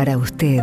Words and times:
para 0.00 0.16
usted, 0.16 0.62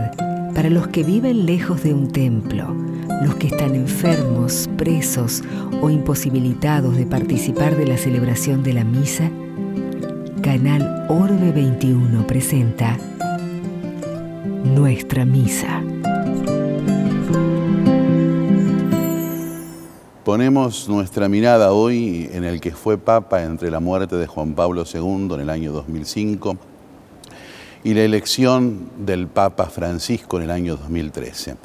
para 0.56 0.72
los 0.72 0.88
que 0.88 1.04
viven 1.04 1.46
lejos 1.46 1.84
de 1.84 1.94
un 1.94 2.12
templo, 2.12 2.76
los 3.22 3.36
que 3.36 3.46
están 3.46 3.76
enfermos, 3.76 4.68
presos 4.78 5.44
o 5.80 5.92
imposibilitados 5.92 6.98
de 6.98 7.06
participar 7.06 7.78
de 7.78 7.86
la 7.86 7.98
celebración 8.00 8.64
de 8.64 8.74
la 8.74 8.84
misa, 8.84 9.30
Canal 10.42 11.06
Orbe 11.08 11.52
21 11.52 12.26
presenta 12.26 12.98
Nuestra 14.64 15.24
Misa. 15.24 15.84
Ponemos 20.24 20.90
nuestra 20.90 21.30
mirada 21.30 21.74
hoy 21.74 22.28
en 22.34 22.44
el 22.44 22.60
que 22.60 22.72
fue 22.72 22.98
Papa 22.98 23.44
entre 23.44 23.70
la 23.70 23.80
muerte 23.80 24.16
de 24.16 24.26
Juan 24.26 24.56
Pablo 24.56 24.84
II 24.92 25.36
en 25.36 25.42
el 25.42 25.52
año 25.52 25.74
2005 25.74 26.58
y 27.88 27.94
la 27.94 28.02
elección 28.02 28.90
del 29.06 29.30
Papa 29.30 29.68
Francisco 29.68 30.36
en 30.36 30.44
el 30.44 30.52
año 30.52 30.76
2013, 30.76 31.56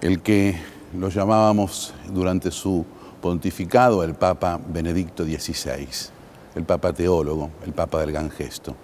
el 0.00 0.20
que 0.20 0.56
lo 0.98 1.10
llamábamos 1.10 1.94
durante 2.12 2.50
su 2.50 2.84
pontificado 3.22 4.02
el 4.02 4.16
Papa 4.16 4.58
Benedicto 4.68 5.22
XVI, 5.22 5.86
el 6.56 6.64
Papa 6.64 6.92
teólogo, 6.92 7.50
el 7.64 7.72
Papa 7.72 8.00
del 8.00 8.10
Gran 8.10 8.32
Gesto. 8.32 8.74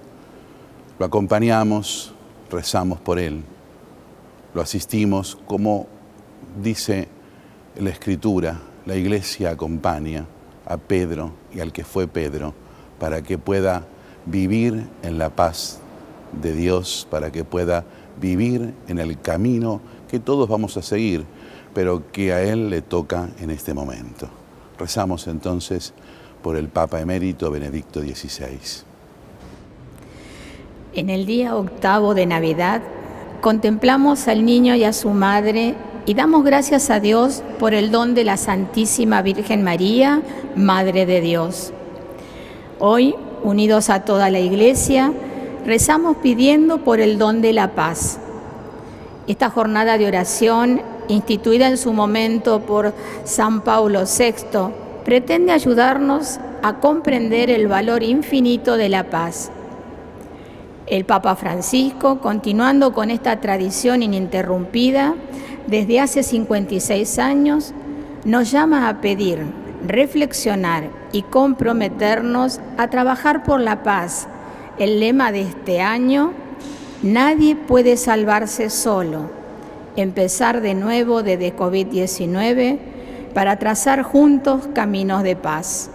Lo 0.97 1.07
acompañamos, 1.07 2.15
rezamos 2.49 3.01
por 3.01 3.19
él, 3.19 3.43
lo 4.55 4.63
asistimos, 4.63 5.37
como 5.49 5.89
dice 6.63 7.09
la 7.81 7.91
Escritura, 7.91 8.61
la 8.87 8.95
Iglesia 8.95 9.51
acompaña 9.51 10.25
a 10.67 10.77
Pedro 10.77 11.33
y 11.53 11.59
al 11.59 11.73
que 11.73 11.83
fue 11.83 12.07
Pedro 12.07 12.55
para 13.01 13.23
que 13.23 13.39
pueda 13.39 13.89
vivir 14.25 14.87
en 15.03 15.19
la 15.19 15.31
paz 15.31 15.81
de 16.41 16.55
Dios 16.55 17.07
para 17.11 17.31
que 17.33 17.45
pueda 17.45 17.85
vivir 18.21 18.75
en 18.89 18.99
el 18.99 19.21
camino 19.21 19.81
que 20.09 20.21
todos 20.21 20.49
vamos 20.49 20.77
a 20.77 20.83
seguir, 20.83 21.25
pero 21.75 22.11
que 22.13 22.33
a 22.33 22.43
Él 22.43 22.71
le 22.71 22.83
toca 22.83 23.29
en 23.41 23.51
este 23.51 23.75
momento. 23.75 24.29
Rezamos 24.79 25.27
entonces 25.27 25.93
por 26.43 26.57
el 26.57 26.69
Papa 26.69 27.01
emérito 27.01 27.51
Benedicto 27.51 28.01
XVI. 28.01 28.85
En 30.95 31.11
el 31.11 31.27
día 31.27 31.57
octavo 31.57 32.15
de 32.15 32.27
Navidad 32.27 32.83
contemplamos 33.41 34.29
al 34.29 34.45
niño 34.45 34.75
y 34.75 34.85
a 34.85 34.93
su 34.93 35.11
madre 35.11 35.75
y 36.07 36.15
damos 36.15 36.45
gracias 36.45 36.91
a 36.91 37.01
Dios 37.01 37.43
por 37.59 37.75
el 37.75 37.91
don 37.91 38.15
de 38.15 38.25
la 38.25 38.37
Santísima 38.37 39.23
Virgen 39.23 39.63
María, 39.63 40.23
Madre 40.55 41.07
de 41.07 41.21
Dios. 41.21 41.73
Hoy, 42.79 43.15
unidos 43.43 43.91
a 43.91 44.05
toda 44.05 44.31
la 44.31 44.41
Iglesia, 44.41 45.13
rezamos 45.65 46.19
pidiendo 46.19 46.79
por 46.79 47.01
el 47.01 47.19
don 47.19 47.41
de 47.41 47.53
la 47.53 47.75
paz. 47.75 48.19
Esta 49.27 49.51
jornada 49.51 49.97
de 49.97 50.07
oración, 50.07 50.83
instituida 51.09 51.69
en 51.69 51.79
su 51.79 51.93
momento 51.93 52.61
por 52.61 52.93
San 53.25 53.63
Pablo 53.63 54.03
VI, 54.05 54.35
pretende 55.05 55.53
ayudarnos 55.53 56.39
a 56.63 56.75
comprender 56.81 57.51
el 57.51 57.69
valor 57.69 58.03
infinito 58.03 58.77
de 58.77 58.89
la 58.89 59.05
paz. 59.05 59.51
El 60.87 61.07
Papa 61.07 61.35
Francisco, 61.37 62.21
continuando 62.21 62.93
con 62.93 63.11
esta 63.11 63.41
tradición 63.41 64.03
ininterrumpida 64.03 65.15
desde 65.67 66.01
hace 66.01 66.23
56 66.23 67.19
años, 67.19 67.73
nos 68.27 68.51
llama 68.51 68.89
a 68.89 69.01
pedir, 69.01 69.41
reflexionar 69.87 70.85
y 71.13 71.23
comprometernos 71.23 72.61
a 72.77 72.89
trabajar 72.89 73.45
por 73.45 73.61
la 73.61 73.83
paz 73.83 74.29
el 74.79 75.01
lema 75.01 75.33
de 75.33 75.43
este 75.43 75.81
año, 75.81 76.33
nadie 77.03 77.57
puede 77.57 77.97
salvarse 77.97 78.71
solo. 78.71 79.31
Empezar 79.97 80.61
de 80.61 80.75
nuevo 80.75 81.23
desde 81.23 81.57
COVID-19 81.57 82.79
para 83.35 83.59
trazar 83.59 84.03
juntos 84.03 84.69
caminos 84.75 85.23
de 85.23 85.37
paz. 85.37 85.91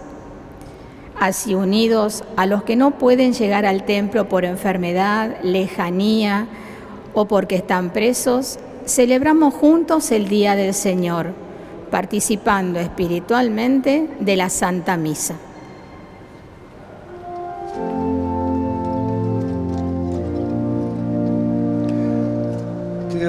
Así 1.18 1.54
unidos 1.54 2.24
a 2.36 2.46
los 2.46 2.62
que 2.62 2.76
no 2.76 2.92
pueden 2.92 3.34
llegar 3.34 3.66
al 3.66 3.84
templo 3.84 4.28
por 4.28 4.44
enfermedad, 4.44 5.36
lejanía 5.42 6.46
o 7.12 7.26
porque 7.26 7.56
están 7.56 7.90
presos, 7.90 8.58
celebramos 8.86 9.52
juntos 9.52 10.10
el 10.12 10.28
Día 10.28 10.56
del 10.56 10.72
Señor, 10.72 11.34
participando 11.90 12.80
espiritualmente 12.80 14.08
de 14.20 14.36
la 14.36 14.48
Santa 14.48 14.96
Misa. 14.96 15.34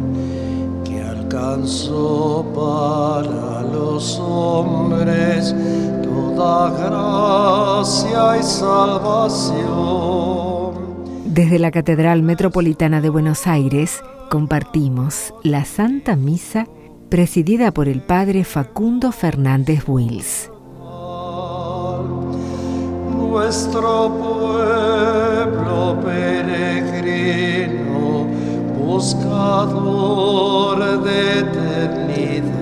que 0.83 1.01
alcanzó 1.01 2.45
para 2.55 3.61
los 3.63 4.19
hombres 4.19 5.55
toda 6.03 6.69
gracia 6.71 8.37
y 8.39 8.43
salvación. 8.43 9.63
Desde 11.25 11.59
la 11.59 11.71
Catedral 11.71 12.23
Metropolitana 12.23 13.01
de 13.01 13.09
Buenos 13.09 13.47
Aires 13.47 14.01
compartimos 14.29 15.33
la 15.43 15.65
Santa 15.65 16.15
Misa 16.15 16.67
presidida 17.09 17.71
por 17.71 17.87
el 17.87 18.01
padre 18.01 18.43
Facundo 18.43 19.11
Fernández 19.11 19.83
Wills 19.87 20.52
nuestro 23.33 24.13
pueblo 24.19 25.97
peregrino, 26.03 28.27
buscador 28.77 30.77
de 31.01 31.39
eternidad. 31.39 32.53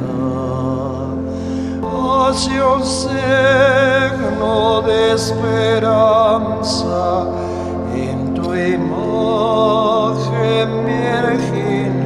Hace 2.30 2.64
un 2.64 2.86
signo 2.86 4.82
de 4.84 5.16
esperanza 5.16 7.26
en 7.94 8.34
tu 8.34 8.56
imagen 8.56 9.10
virginal. 10.86 12.01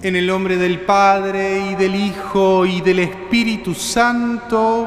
En 0.00 0.14
el 0.14 0.28
nombre 0.28 0.56
del 0.56 0.82
Padre 0.82 1.70
y 1.72 1.74
del 1.74 1.96
Hijo 1.96 2.64
y 2.64 2.80
del 2.82 3.00
Espíritu 3.00 3.74
Santo, 3.74 4.86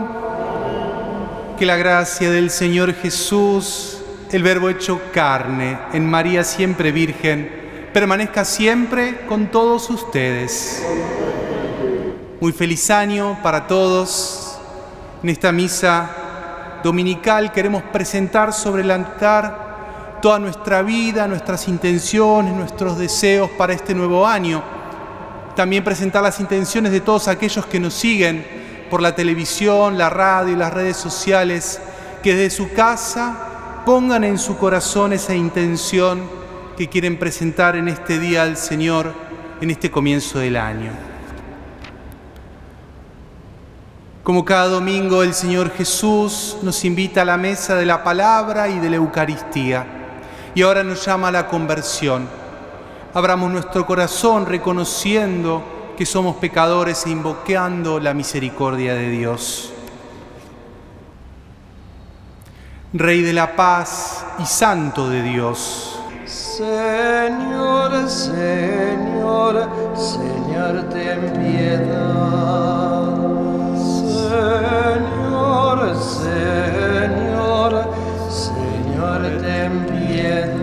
que 1.60 1.66
la 1.66 1.76
gracia 1.76 2.32
del 2.32 2.50
Señor 2.50 2.94
Jesús, 2.94 4.02
el 4.32 4.42
Verbo 4.42 4.70
hecho 4.70 5.02
carne, 5.12 5.78
en 5.92 6.10
María 6.10 6.46
siempre 6.46 6.94
Virgen, 6.94 7.90
permanezca 7.94 8.46
siempre 8.46 9.26
con 9.28 9.48
todos 9.48 9.90
ustedes. 9.90 10.82
Muy 12.40 12.54
feliz 12.54 12.90
año 12.90 13.38
para 13.44 13.68
todos. 13.68 14.58
En 15.22 15.28
esta 15.28 15.52
misa 15.52 16.80
dominical 16.86 17.52
queremos 17.52 17.84
presentar 17.84 18.54
sobre 18.54 18.84
el 18.84 18.92
altar 18.92 20.20
toda 20.22 20.40
nuestra 20.40 20.82
vida, 20.84 21.28
nuestras 21.28 21.68
intenciones, 21.68 22.54
nuestros 22.54 22.98
deseos 22.98 23.50
para 23.58 23.74
este 23.74 23.94
nuevo 23.94 24.26
año 24.26 24.80
también 25.56 25.84
presentar 25.84 26.24
las 26.24 26.40
intenciones 26.40 26.92
de 26.92 27.02
todos 27.02 27.28
aquellos 27.28 27.66
que 27.66 27.80
nos 27.80 27.94
siguen 27.94 28.46
por 28.90 29.02
la 29.02 29.16
televisión, 29.16 29.98
la 29.98 30.09
radio 30.09 30.53
y 30.53 30.58
las 30.58 30.74
redes 30.74 30.98
sociales, 30.98 31.80
que 32.22 32.36
desde 32.36 32.56
su 32.56 32.74
casa 32.74 33.82
pongan 33.86 34.24
en 34.24 34.38
su 34.38 34.58
corazón 34.58 35.14
esa 35.14 35.34
intención 35.34 36.22
que 36.78 36.90
quieren 36.90 37.18
presentar 37.18 37.76
en 37.76 37.88
este 37.88 38.20
día 38.20 38.44
al 38.44 38.58
Señor, 38.58 39.14
en 39.62 39.70
este 39.72 39.90
comienzo 39.90 40.40
del 40.40 40.58
año. 40.58 40.92
Como 44.24 44.46
cada 44.46 44.68
domingo 44.68 45.24
el 45.24 45.34
Señor 45.34 45.72
Jesús 45.72 46.58
nos 46.62 46.86
invita 46.86 47.24
a 47.24 47.26
la 47.26 47.38
mesa 47.38 47.76
de 47.76 47.86
la 47.86 48.04
palabra 48.04 48.70
y 48.70 48.80
de 48.80 48.90
la 48.90 48.97
Eucaristía 48.97 49.86
y 50.54 50.62
ahora 50.62 50.84
nos 50.84 51.04
llama 51.06 51.30
a 51.30 51.32
la 51.32 51.47
conversión 51.47 52.41
abramos 53.13 53.52
nuestro 53.52 53.85
corazón 53.85 54.46
reconociendo 54.46 55.63
que 55.97 56.05
somos 56.05 56.37
pecadores 56.37 57.05
e 57.05 57.09
invocando 57.09 57.99
la 57.99 58.13
misericordia 58.13 58.93
de 58.93 59.09
Dios. 59.09 59.73
Rey 62.93 63.22
de 63.22 63.34
la 63.34 63.55
paz 63.55 64.25
y 64.40 64.46
santo 64.46 65.09
de 65.09 65.22
Dios. 65.22 65.99
Señor, 66.25 68.09
Señor, 68.09 69.69
Señor, 69.96 70.90
ten 70.90 71.34
piedad. 71.34 73.02
Señor, 74.87 75.96
Señor, 76.02 77.90
Señor, 78.29 79.22
ten 79.41 79.85
piedad. 79.85 80.60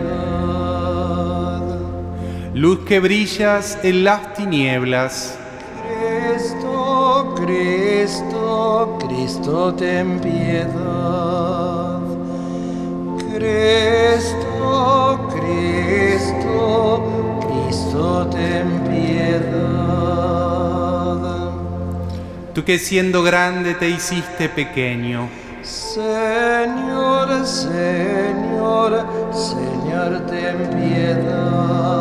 Luz 2.58 2.80
que 2.80 2.98
brillas 2.98 3.78
en 3.84 4.02
las 4.02 4.34
tinieblas. 4.34 5.38
Cristo, 5.86 7.34
Cristo, 7.36 8.98
Cristo, 8.98 9.74
ten 9.74 10.18
piedad. 10.18 12.00
Cristo, 13.32 15.28
Cristo, 15.36 16.58
Cristo, 17.46 18.28
ten 18.32 18.80
piedad. 18.90 19.68
Tú 22.54 22.64
que 22.64 22.80
siendo 22.80 23.22
grande 23.22 23.74
te 23.74 23.88
hiciste 23.88 24.48
pequeño. 24.48 25.28
Señor, 25.62 27.46
Señor, 27.46 29.06
Señor, 29.32 30.26
ten 30.26 30.70
piedad. 30.70 31.97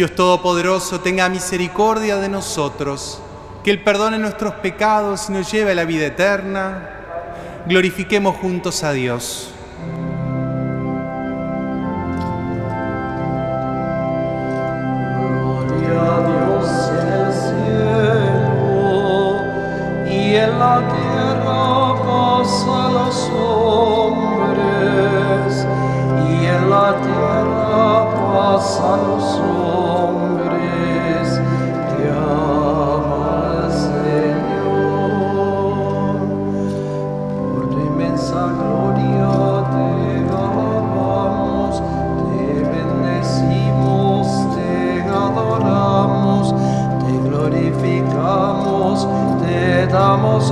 Dios 0.00 0.14
Todopoderoso, 0.14 1.00
tenga 1.00 1.28
misericordia 1.28 2.16
de 2.16 2.30
nosotros, 2.30 3.20
que 3.62 3.70
Él 3.70 3.82
perdone 3.82 4.16
nuestros 4.16 4.54
pecados 4.54 5.28
y 5.28 5.32
nos 5.32 5.52
lleve 5.52 5.72
a 5.72 5.74
la 5.74 5.84
vida 5.84 6.06
eterna. 6.06 6.88
Glorifiquemos 7.66 8.36
juntos 8.36 8.82
a 8.82 8.92
Dios. 8.92 9.49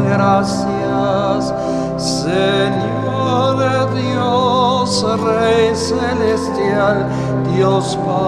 Gracias, 0.00 1.54
Señor 1.96 3.94
Dios, 3.94 5.06
Rey 5.22 5.74
celestial, 5.74 7.06
Dios 7.54 7.96
Padre 8.04 8.27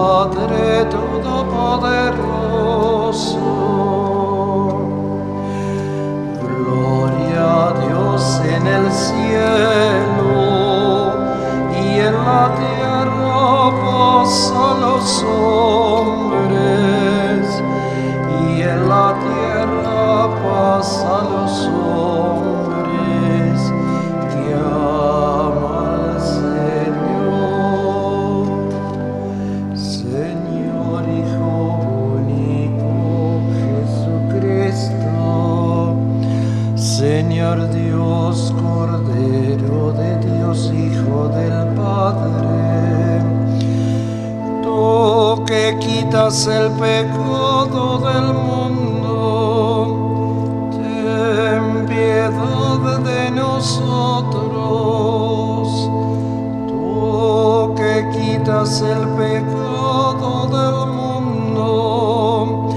el 58.61 59.07
pecado 59.17 60.45
del 60.53 60.85
mundo, 60.93 62.69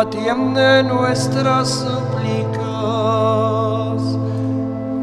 atiende 0.00 0.82
nuestras 0.82 1.68
súplicas. 1.68 2.58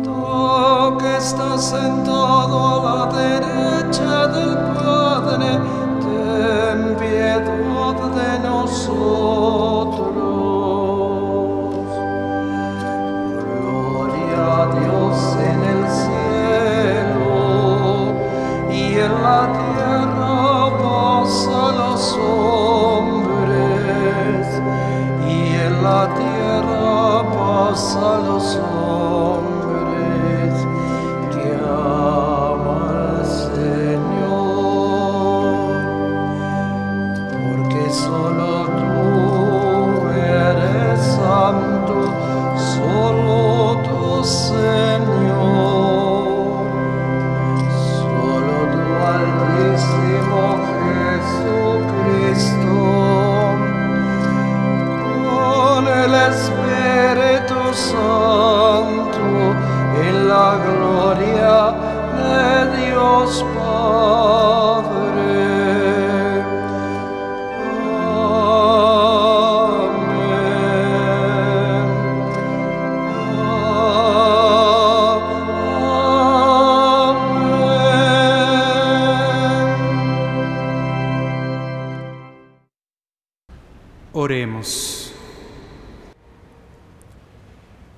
Tú 0.03 0.97
que 0.97 1.15
estás 1.15 1.69
sentado 1.69 2.57
a 2.67 2.79
la 2.83 3.05
derecha 3.17 4.27
del 4.27 4.57
Padre, 4.75 5.57
ten 6.01 6.97
piedad 6.97 7.95
de 8.13 8.39
nosotros. 8.39 9.56
Los 27.69 27.95
hombres 27.95 28.66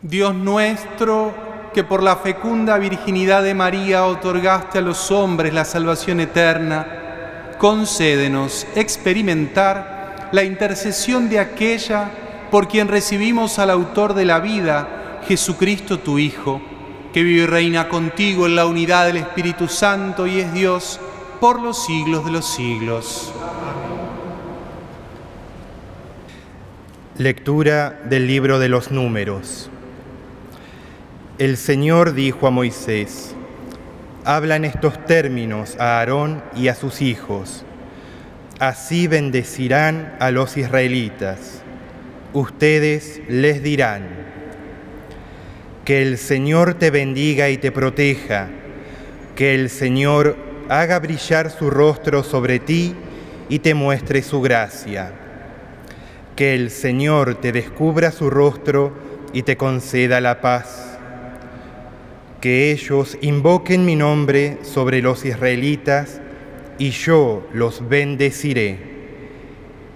Dios 0.02 0.34
nuestro, 0.34 1.34
que 1.74 1.84
por 1.84 2.02
la 2.02 2.16
fecunda 2.16 2.78
virginidad 2.78 3.44
de 3.44 3.54
María 3.54 4.06
otorgaste 4.06 4.78
a 4.80 4.82
los 4.82 5.12
hombres 5.12 5.54
la 5.54 5.66
salvación 5.66 6.20
eterna, 6.20 7.56
concédenos 7.58 8.66
experimentar 8.76 10.30
la 10.32 10.44
intercesión 10.44 11.30
de 11.30 11.40
aquella 11.40 12.10
por 12.50 12.68
quien 12.68 12.88
recibimos 12.88 13.60
al 13.60 13.70
autor 13.70 14.14
de 14.14 14.26
la 14.26 14.40
vida, 14.40 15.20
Jesucristo 15.28 16.00
tu 16.00 16.18
Hijo, 16.18 16.62
que 17.14 17.24
vive 17.24 17.44
y 17.44 17.46
reina 17.46 17.90
contigo 17.90 18.46
en 18.46 18.56
la 18.56 18.66
unidad 18.66 19.08
del 19.08 19.18
Espíritu 19.18 19.68
Santo 19.68 20.28
y 20.28 20.40
es 20.40 20.54
Dios 20.54 21.00
por 21.40 21.62
los 21.62 21.86
siglos 21.86 22.26
de 22.26 22.32
los 22.32 22.46
siglos. 22.46 23.34
Lectura 27.20 28.00
del 28.06 28.28
libro 28.28 28.60
de 28.60 28.70
los 28.70 28.92
números. 28.92 29.70
El 31.38 31.58
Señor 31.58 32.14
dijo 32.14 32.48
a 32.48 32.50
Moisés, 32.50 33.36
habla 34.24 34.56
en 34.56 34.64
estos 34.64 35.06
términos 35.06 35.76
a 35.82 36.00
Aarón 36.00 36.42
y 36.56 36.70
a 36.70 36.76
sus 36.76 37.02
hijos. 37.02 37.66
Así 38.60 39.08
bendecirán 39.08 40.16
a 40.22 40.32
los 40.32 40.56
israelitas. 40.56 41.62
ustedes 42.32 43.20
les 43.28 43.62
dirán, 43.64 44.08
que 45.84 46.02
el 46.02 46.18
Señor 46.18 46.76
te 46.76 46.90
bendiga 46.90 47.50
y 47.50 47.58
te 47.58 47.74
proteja, 47.74 48.48
que 49.36 49.56
el 49.56 49.70
Señor 49.70 50.38
haga 50.70 50.98
brillar 51.00 51.52
su 51.52 51.70
rostro 51.70 52.24
sobre 52.24 52.60
ti 52.60 52.96
y 53.50 53.60
te 53.60 53.74
muestre 53.74 54.22
su 54.22 54.40
gracia, 54.40 55.12
que 56.40 56.56
el 56.56 56.72
Señor 56.72 57.36
te 57.36 57.52
descubra 57.52 58.12
su 58.12 58.30
rostro 58.30 58.94
y 59.34 59.44
te 59.44 59.58
conceda 59.58 60.22
la 60.22 60.40
paz, 60.40 60.98
que 62.40 62.72
ellos 62.72 63.18
invoquen 63.20 63.84
mi 63.84 63.98
nombre 63.98 64.60
sobre 64.62 65.02
los 65.02 65.26
israelitas 65.26 66.22
y 66.78 66.92
yo 66.92 67.46
los 67.52 67.90
bendeciré. 67.90 68.80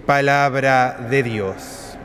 Palabra 0.06 1.08
de 1.10 1.24
Dios. 1.24 1.98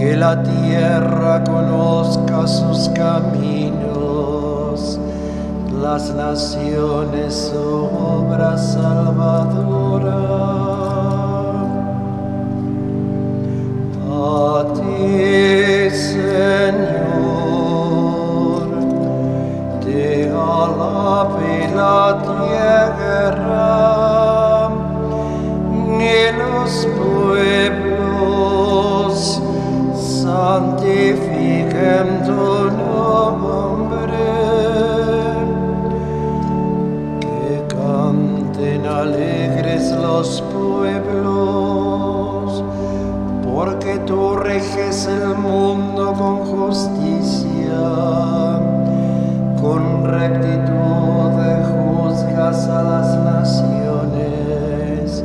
Que 0.00 0.16
la 0.16 0.42
tierra 0.42 1.44
conozca 1.44 2.46
sus 2.46 2.88
caminos, 2.88 4.98
las 5.82 6.14
naciones 6.14 7.52
su 7.52 7.58
obra 7.58 8.56
salvadora. 8.56 10.14
A 14.10 14.64
ti, 14.72 15.90
Señor, 15.90 17.02
te 19.84 20.30
alabe 20.30 21.68
la 21.76 22.22
tierra 22.24 23.60
y 26.00 26.32
los 26.38 26.72
pueblos 26.96 27.79
santifiquen 30.90 32.08
tu 32.24 32.70
nombre. 32.82 34.28
Que 37.20 37.64
canten 37.68 38.86
alegres 38.86 39.92
los 39.92 40.42
pueblos, 40.52 42.64
porque 43.44 43.98
tú 44.06 44.36
reges 44.36 45.06
el 45.06 45.36
mundo 45.36 46.12
con 46.12 46.38
justicia, 46.46 47.80
con 49.60 50.04
rectitud 50.04 50.70
juzgas 51.70 52.68
a 52.68 52.82
las 52.82 53.08
naciones 53.34 55.24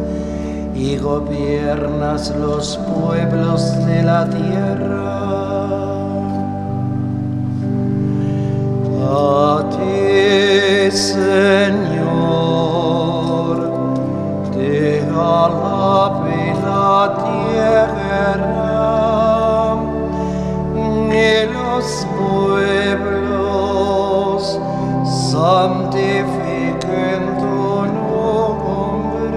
y 0.76 0.98
gobiernas 0.98 2.34
los 2.38 2.78
pueblos 2.78 3.86
de 3.86 4.04
la 4.04 4.30
tierra. 4.30 5.05
Señor, 10.96 12.08
te 14.54 15.02
alabe 15.02 16.54
la 16.64 17.18
tierra 17.52 18.38
y 20.74 21.46
los 21.52 21.86
pueblos 22.18 23.60
santifiquen 25.32 27.24
tu 27.40 27.58
nombre. 27.92 29.36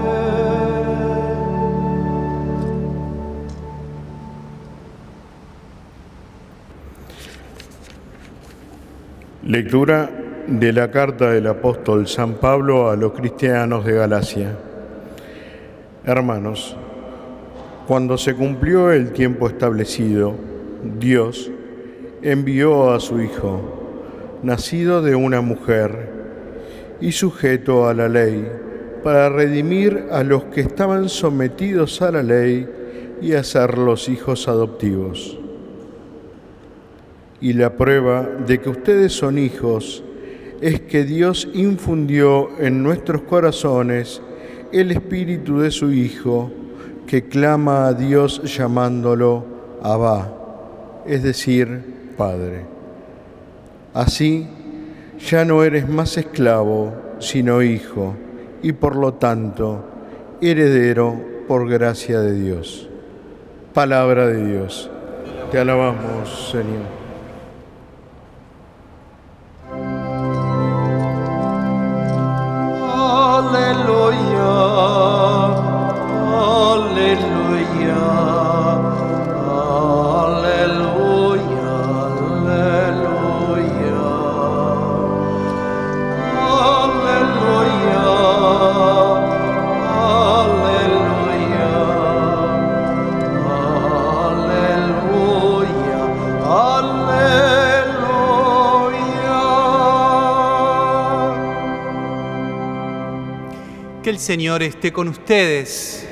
Lectura 9.43 10.18
de 10.49 10.73
la 10.73 10.89
carta 10.89 11.29
del 11.29 11.45
apóstol 11.45 12.07
San 12.07 12.33
Pablo 12.35 12.89
a 12.89 12.95
los 12.95 13.13
cristianos 13.13 13.85
de 13.85 13.93
Galacia. 13.93 14.57
Hermanos, 16.03 16.75
cuando 17.87 18.17
se 18.17 18.33
cumplió 18.33 18.91
el 18.91 19.11
tiempo 19.11 19.47
establecido, 19.47 20.33
Dios 20.97 21.51
envió 22.23 22.91
a 22.91 22.99
su 22.99 23.21
Hijo, 23.21 24.39
nacido 24.41 25.03
de 25.03 25.13
una 25.13 25.41
mujer 25.41 26.09
y 26.99 27.11
sujeto 27.11 27.87
a 27.87 27.93
la 27.93 28.09
ley, 28.09 28.51
para 29.03 29.29
redimir 29.29 30.07
a 30.11 30.23
los 30.23 30.45
que 30.45 30.61
estaban 30.61 31.09
sometidos 31.09 32.01
a 32.01 32.11
la 32.11 32.23
ley 32.23 32.67
y 33.21 33.33
hacerlos 33.33 34.09
hijos 34.09 34.47
adoptivos. 34.47 35.37
Y 37.39 37.53
la 37.53 37.77
prueba 37.77 38.27
de 38.47 38.59
que 38.59 38.69
ustedes 38.69 39.13
son 39.13 39.37
hijos 39.37 40.03
es 40.61 40.81
que 40.81 41.03
Dios 41.03 41.47
infundió 41.53 42.49
en 42.59 42.83
nuestros 42.83 43.21
corazones 43.23 44.21
el 44.71 44.91
espíritu 44.91 45.59
de 45.59 45.71
su 45.71 45.91
Hijo, 45.91 46.51
que 47.07 47.27
clama 47.27 47.87
a 47.87 47.93
Dios 47.93 48.41
llamándolo 48.43 49.45
Abba, 49.81 51.01
es 51.05 51.23
decir, 51.23 51.81
Padre. 52.17 52.65
Así, 53.93 54.47
ya 55.27 55.43
no 55.45 55.63
eres 55.63 55.89
más 55.89 56.17
esclavo, 56.17 56.93
sino 57.19 57.63
hijo, 57.63 58.15
y 58.61 58.73
por 58.73 58.95
lo 58.95 59.15
tanto, 59.15 59.83
heredero 60.41 61.19
por 61.47 61.67
gracia 61.67 62.21
de 62.21 62.33
Dios. 62.33 62.87
Palabra 63.73 64.27
de 64.27 64.45
Dios. 64.45 64.89
Te 65.51 65.57
alabamos, 65.57 66.51
Señor. 66.51 66.98
Señor 104.29 104.61
esté 104.61 104.93
con 104.93 105.07
ustedes. 105.07 106.07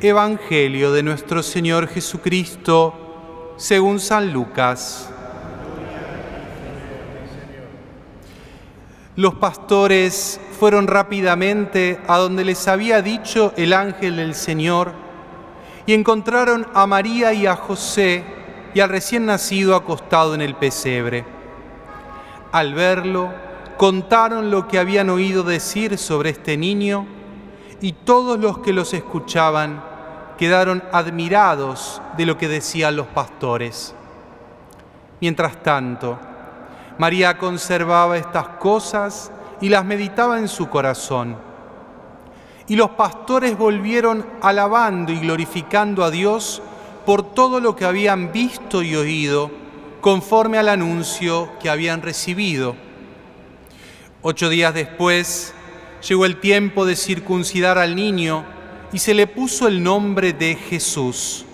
Evangelio 0.00 0.92
de 0.92 1.02
nuestro 1.02 1.42
Señor 1.42 1.88
Jesucristo 1.88 3.56
según 3.56 3.98
San 3.98 4.32
Lucas. 4.32 5.10
Los 9.16 9.34
pastores 9.34 10.40
fueron 10.60 10.86
rápidamente 10.86 11.98
a 12.06 12.18
donde 12.18 12.44
les 12.44 12.68
había 12.68 13.02
dicho 13.02 13.52
el 13.56 13.72
ángel 13.72 14.14
del 14.14 14.36
Señor 14.36 14.92
y 15.86 15.94
encontraron 15.94 16.68
a 16.72 16.86
María 16.86 17.32
y 17.32 17.46
a 17.48 17.56
José 17.56 18.22
y 18.74 18.78
al 18.78 18.90
recién 18.90 19.26
nacido 19.26 19.74
acostado 19.74 20.36
en 20.36 20.40
el 20.40 20.54
pesebre. 20.54 21.24
Al 22.52 22.74
verlo, 22.74 23.49
contaron 23.80 24.50
lo 24.50 24.68
que 24.68 24.78
habían 24.78 25.08
oído 25.08 25.42
decir 25.42 25.96
sobre 25.96 26.28
este 26.28 26.58
niño 26.58 27.06
y 27.80 27.92
todos 27.92 28.38
los 28.38 28.58
que 28.58 28.74
los 28.74 28.92
escuchaban 28.92 29.82
quedaron 30.36 30.84
admirados 30.92 32.02
de 32.18 32.26
lo 32.26 32.36
que 32.36 32.46
decían 32.46 32.96
los 32.96 33.06
pastores. 33.06 33.94
Mientras 35.22 35.62
tanto, 35.62 36.18
María 36.98 37.38
conservaba 37.38 38.18
estas 38.18 38.48
cosas 38.58 39.32
y 39.62 39.70
las 39.70 39.82
meditaba 39.86 40.38
en 40.38 40.48
su 40.48 40.68
corazón. 40.68 41.38
Y 42.68 42.76
los 42.76 42.90
pastores 42.90 43.56
volvieron 43.56 44.26
alabando 44.42 45.10
y 45.10 45.20
glorificando 45.20 46.04
a 46.04 46.10
Dios 46.10 46.60
por 47.06 47.22
todo 47.22 47.60
lo 47.60 47.74
que 47.76 47.86
habían 47.86 48.30
visto 48.30 48.82
y 48.82 48.94
oído, 48.94 49.50
conforme 50.02 50.58
al 50.58 50.68
anuncio 50.68 51.48
que 51.58 51.70
habían 51.70 52.02
recibido. 52.02 52.89
Ocho 54.22 54.50
días 54.50 54.74
después 54.74 55.54
llegó 56.06 56.26
el 56.26 56.40
tiempo 56.40 56.84
de 56.84 56.94
circuncidar 56.94 57.78
al 57.78 57.96
niño 57.96 58.44
y 58.92 58.98
se 58.98 59.14
le 59.14 59.26
puso 59.26 59.66
el 59.66 59.82
nombre 59.82 60.34
de 60.34 60.56
Jesús, 60.56 61.46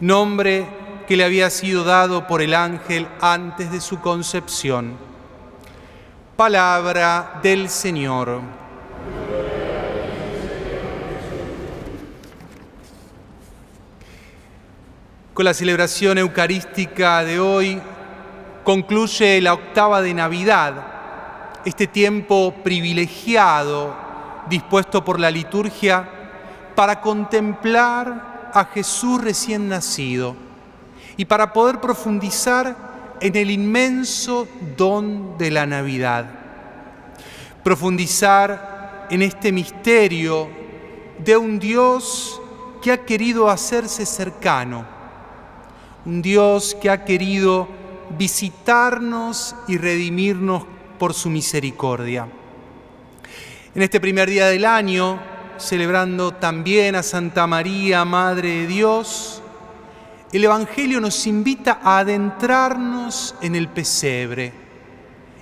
nombre 0.00 0.66
que 1.06 1.16
le 1.16 1.22
había 1.22 1.50
sido 1.50 1.84
dado 1.84 2.26
por 2.26 2.42
el 2.42 2.54
ángel 2.54 3.06
antes 3.20 3.70
de 3.70 3.80
su 3.80 4.00
concepción. 4.00 4.96
Palabra 6.34 7.38
del 7.44 7.68
Señor. 7.68 8.40
Con 15.32 15.44
la 15.44 15.54
celebración 15.54 16.18
eucarística 16.18 17.22
de 17.22 17.38
hoy 17.38 17.80
concluye 18.64 19.40
la 19.40 19.54
octava 19.54 20.02
de 20.02 20.12
Navidad, 20.12 20.99
este 21.64 21.86
tiempo 21.86 22.54
privilegiado 22.64 23.94
dispuesto 24.48 25.04
por 25.04 25.20
la 25.20 25.30
liturgia 25.30 26.08
para 26.74 27.00
contemplar 27.00 28.50
a 28.52 28.64
Jesús 28.64 29.22
recién 29.22 29.68
nacido 29.68 30.34
y 31.16 31.24
para 31.24 31.52
poder 31.52 31.80
profundizar 31.80 33.16
en 33.20 33.36
el 33.36 33.50
inmenso 33.50 34.48
don 34.76 35.36
de 35.36 35.50
la 35.50 35.66
Navidad. 35.66 36.26
Profundizar 37.62 39.06
en 39.10 39.22
este 39.22 39.52
misterio 39.52 40.48
de 41.18 41.36
un 41.36 41.58
Dios 41.58 42.40
que 42.82 42.92
ha 42.92 43.04
querido 43.04 43.50
hacerse 43.50 44.06
cercano, 44.06 44.86
un 46.06 46.22
Dios 46.22 46.74
que 46.80 46.88
ha 46.88 47.04
querido 47.04 47.68
visitarnos 48.16 49.54
y 49.68 49.76
redimirnos 49.76 50.64
por 51.00 51.14
su 51.14 51.30
misericordia. 51.30 52.28
En 53.74 53.80
este 53.80 54.00
primer 54.00 54.28
día 54.28 54.48
del 54.48 54.66
año, 54.66 55.18
celebrando 55.56 56.32
también 56.34 56.94
a 56.94 57.02
Santa 57.02 57.46
María, 57.46 58.04
Madre 58.04 58.50
de 58.50 58.66
Dios, 58.66 59.42
el 60.30 60.44
Evangelio 60.44 61.00
nos 61.00 61.26
invita 61.26 61.80
a 61.82 62.00
adentrarnos 62.00 63.34
en 63.40 63.56
el 63.56 63.68
pesebre 63.68 64.52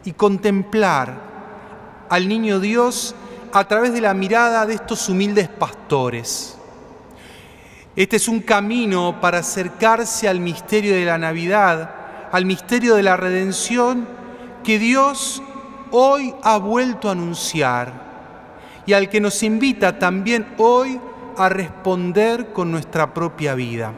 y 0.05 0.13
contemplar 0.13 2.07
al 2.09 2.29
niño 2.29 2.61
Dios 2.61 3.17
a 3.53 3.67
través 3.67 3.93
de 3.93 4.01
la 4.01 4.15
mirada 4.15 4.65
de 4.65 4.75
estos 4.75 5.09
humildes 5.09 5.49
pastores. 5.49 6.57
Este 7.97 8.15
es 8.15 8.29
un 8.29 8.43
camino 8.43 9.21
para 9.21 9.39
acercarse 9.39 10.29
al 10.29 10.39
misterio 10.39 10.95
de 10.95 11.05
la 11.05 11.19
Navidad, 11.19 12.29
al 12.31 12.45
misterio 12.45 12.95
de 12.95 13.03
la 13.03 13.17
redención 13.17 14.07
que 14.63 14.79
Dios 14.79 15.43
hoy 15.91 16.35
ha 16.43 16.59
vuelto 16.59 17.09
a 17.09 17.13
anunciar 17.13 18.09
y 18.87 18.93
al 18.93 19.09
que 19.09 19.21
nos 19.21 19.43
invita 19.43 19.99
también 19.99 20.47
hoy 20.59 21.01
a 21.37 21.49
responder 21.49 22.53
con 22.53 22.71
nuestra 22.71 23.13
propia 23.13 23.55
vida. 23.55 23.93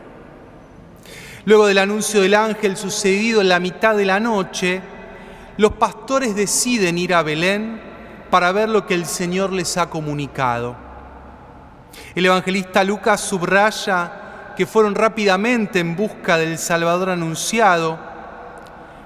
Luego 1.45 1.67
del 1.67 1.79
anuncio 1.79 2.21
del 2.21 2.35
ángel 2.35 2.77
sucedido 2.77 3.41
en 3.41 3.49
la 3.49 3.61
mitad 3.61 3.97
de 3.97 4.05
la 4.05 4.21
noche, 4.21 4.83
los 5.57 5.73
pastores 5.73 6.35
deciden 6.35 6.99
ir 6.99 7.15
a 7.15 7.23
Belén 7.23 7.81
para 8.31 8.53
ver 8.53 8.69
lo 8.69 8.87
que 8.87 8.95
el 8.95 9.07
Señor 9.07 9.53
les 9.53 9.77
ha 9.77 9.89
comunicado. 9.89 10.77
El 12.15 12.27
evangelista 12.27 12.85
Lucas 12.85 13.21
subraya 13.21 14.53
que 14.57 14.67
fueron 14.67 14.95
rápidamente 14.95 15.79
en 15.79 15.97
busca 15.97 16.37
del 16.37 16.59
Salvador 16.59 17.11
anunciado. 17.11 17.99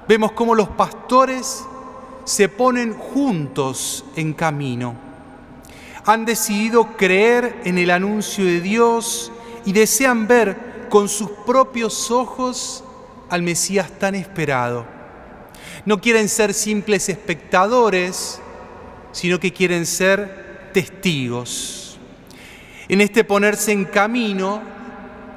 Vemos 0.09 0.33
cómo 0.33 0.55
los 0.55 0.68
pastores 0.68 1.64
se 2.25 2.49
ponen 2.49 2.95
juntos 2.95 4.05
en 4.17 4.33
camino 4.33 5.05
han 6.05 6.25
decidido 6.25 6.97
creer 6.97 7.61
en 7.65 7.79
el 7.79 7.91
anuncio 7.91 8.45
de 8.45 8.61
Dios 8.61 9.33
y 9.65 9.73
desean 9.73 10.27
ver 10.27 10.87
con 10.91 11.09
sus 11.09 11.31
propios 11.47 12.11
ojos 12.11 12.85
al 13.31 13.43
Mesías 13.43 13.91
tan 13.99 14.15
esperado. 14.15 14.87
No 15.87 16.01
quieren 16.01 16.29
ser 16.29 16.53
simples 16.53 17.09
espectadores, 17.09 18.41
sino 19.13 19.41
que 19.41 19.53
quieren 19.53 19.87
ser 19.87 20.71
testigos. 20.75 21.99
En 22.89 23.01
este 23.01 23.25
ponerse 23.25 23.73
en 23.73 23.87
camino 23.87 24.61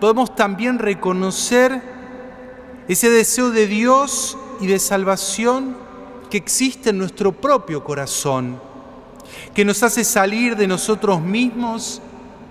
podemos 0.01 0.35
también 0.35 0.79
reconocer 0.79 1.81
ese 2.89 3.09
deseo 3.09 3.51
de 3.51 3.67
Dios 3.67 4.37
y 4.59 4.67
de 4.67 4.79
salvación 4.79 5.77
que 6.29 6.37
existe 6.37 6.89
en 6.89 6.97
nuestro 6.97 7.31
propio 7.31 7.83
corazón 7.83 8.59
que 9.53 9.65
nos 9.65 9.83
hace 9.83 10.03
salir 10.03 10.55
de 10.55 10.67
nosotros 10.67 11.21
mismos 11.21 12.01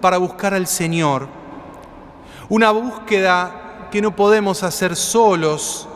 para 0.00 0.18
buscar 0.18 0.54
al 0.54 0.66
Señor. 0.66 1.28
Una 2.48 2.70
búsqueda 2.70 3.88
que 3.90 4.02
no 4.02 4.14
podemos 4.14 4.62
hacer 4.62 4.96
solos, 4.96 5.88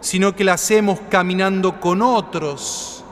sino 0.00 0.34
que 0.34 0.44
la 0.44 0.54
hacemos 0.54 1.00
caminando 1.08 1.80
con 1.80 2.02
otros, 2.02 3.04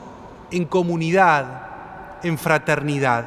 en 0.51 0.65
comunidad, 0.65 2.19
en 2.23 2.37
fraternidad. 2.37 3.25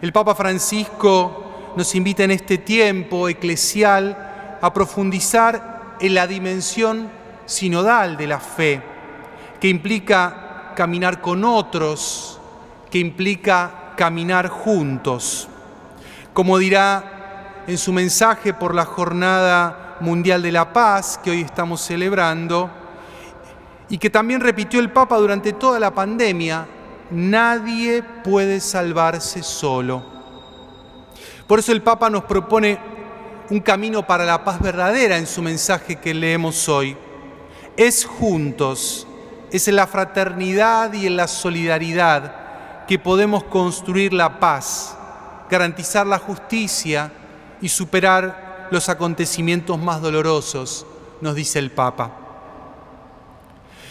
El 0.00 0.12
Papa 0.12 0.34
Francisco 0.34 1.72
nos 1.76 1.94
invita 1.94 2.24
en 2.24 2.30
este 2.30 2.58
tiempo 2.58 3.28
eclesial 3.28 4.58
a 4.60 4.72
profundizar 4.72 5.96
en 6.00 6.14
la 6.14 6.26
dimensión 6.26 7.10
sinodal 7.46 8.16
de 8.16 8.26
la 8.26 8.40
fe, 8.40 8.82
que 9.64 9.70
implica 9.70 10.72
caminar 10.76 11.22
con 11.22 11.42
otros, 11.42 12.38
que 12.90 12.98
implica 12.98 13.94
caminar 13.96 14.48
juntos. 14.48 15.48
Como 16.34 16.58
dirá 16.58 17.62
en 17.66 17.78
su 17.78 17.90
mensaje 17.90 18.52
por 18.52 18.74
la 18.74 18.84
Jornada 18.84 19.96
Mundial 20.00 20.42
de 20.42 20.52
la 20.52 20.70
Paz 20.70 21.16
que 21.16 21.30
hoy 21.30 21.40
estamos 21.40 21.80
celebrando, 21.80 22.68
y 23.88 23.96
que 23.96 24.10
también 24.10 24.42
repitió 24.42 24.80
el 24.80 24.92
Papa 24.92 25.16
durante 25.16 25.54
toda 25.54 25.80
la 25.80 25.94
pandemia, 25.94 26.66
nadie 27.10 28.02
puede 28.22 28.60
salvarse 28.60 29.42
solo. 29.42 30.04
Por 31.46 31.60
eso 31.60 31.72
el 31.72 31.80
Papa 31.80 32.10
nos 32.10 32.24
propone 32.24 32.78
un 33.48 33.60
camino 33.60 34.06
para 34.06 34.26
la 34.26 34.44
paz 34.44 34.60
verdadera 34.60 35.16
en 35.16 35.26
su 35.26 35.40
mensaje 35.40 35.96
que 35.96 36.12
leemos 36.12 36.68
hoy. 36.68 36.94
Es 37.78 38.04
juntos 38.04 39.06
es 39.54 39.68
en 39.68 39.76
la 39.76 39.86
fraternidad 39.86 40.92
y 40.94 41.06
en 41.06 41.16
la 41.16 41.28
solidaridad 41.28 42.86
que 42.88 42.98
podemos 42.98 43.44
construir 43.44 44.12
la 44.12 44.40
paz, 44.40 44.96
garantizar 45.48 46.08
la 46.08 46.18
justicia 46.18 47.12
y 47.60 47.68
superar 47.68 48.66
los 48.72 48.88
acontecimientos 48.88 49.78
más 49.78 50.02
dolorosos, 50.02 50.84
nos 51.20 51.36
dice 51.36 51.60
el 51.60 51.70
Papa. 51.70 52.10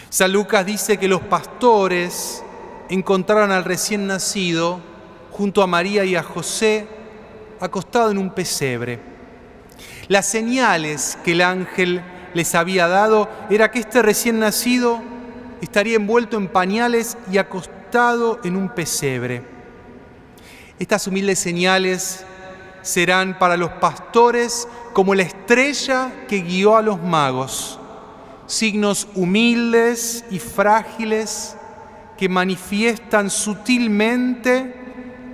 San 0.09 0.33
Lucas 0.33 0.65
dice 0.65 0.97
que 0.97 1.07
los 1.07 1.21
pastores 1.21 2.43
encontraron 2.89 3.49
al 3.53 3.63
recién 3.63 4.05
nacido 4.05 4.81
junto 5.31 5.63
a 5.63 5.67
María 5.67 6.03
y 6.03 6.17
a 6.17 6.23
José 6.23 6.89
acostado 7.61 8.11
en 8.11 8.17
un 8.17 8.31
pesebre. 8.31 8.99
Las 10.09 10.25
señales 10.25 11.17
que 11.23 11.31
el 11.31 11.41
ángel 11.41 12.03
les 12.33 12.53
había 12.53 12.89
dado 12.89 13.29
era 13.49 13.71
que 13.71 13.79
este 13.79 14.01
recién 14.01 14.39
nacido 14.39 15.12
estaría 15.63 15.95
envuelto 15.95 16.37
en 16.37 16.49
pañales 16.49 17.17
y 17.31 17.37
acostado 17.37 18.39
en 18.43 18.55
un 18.57 18.69
pesebre. 18.69 19.43
Estas 20.77 21.07
humildes 21.07 21.39
señales 21.39 22.25
serán 22.81 23.39
para 23.39 23.55
los 23.55 23.71
pastores 23.71 24.67
como 24.91 25.15
la 25.15 25.23
estrella 25.23 26.25
que 26.27 26.41
guió 26.41 26.75
a 26.75 26.81
los 26.81 27.01
magos, 27.01 27.79
signos 28.45 29.07
humildes 29.15 30.25
y 30.29 30.39
frágiles 30.39 31.55
que 32.17 32.27
manifiestan 32.27 33.29
sutilmente 33.29 34.75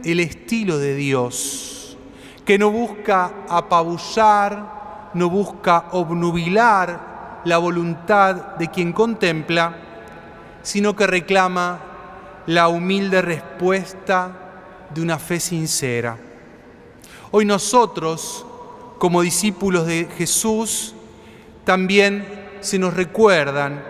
el 0.03 0.19
estilo 0.19 0.77
de 0.77 0.95
Dios, 0.95 1.97
que 2.45 2.59
no 2.59 2.69
busca 2.69 3.31
apabullar, 3.49 5.11
no 5.15 5.27
busca 5.29 5.85
obnubilar 5.91 7.41
la 7.45 7.57
voluntad 7.57 8.57
de 8.57 8.67
quien 8.67 8.93
contempla, 8.93 9.88
sino 10.61 10.95
que 10.95 11.07
reclama 11.07 11.79
la 12.45 12.67
humilde 12.67 13.21
respuesta 13.21 14.31
de 14.93 15.01
una 15.01 15.19
fe 15.19 15.39
sincera. 15.39 16.17
Hoy 17.31 17.45
nosotros, 17.45 18.45
como 18.97 19.21
discípulos 19.21 19.85
de 19.85 20.07
Jesús, 20.17 20.95
también 21.63 22.25
se 22.61 22.79
nos 22.79 22.93
recuerdan 22.93 23.83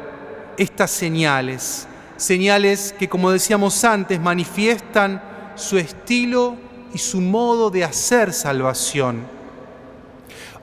estas 0.58 0.92
señales, 0.92 1.88
señales 2.18 2.94
que, 3.00 3.08
como 3.08 3.32
decíamos 3.32 3.84
antes, 3.86 4.20
manifiestan 4.20 5.24
su 5.56 5.78
estilo 5.78 6.58
y 6.94 6.98
su 6.98 7.22
modo 7.22 7.70
de 7.70 7.84
hacer 7.86 8.34
salvación. 8.34 9.26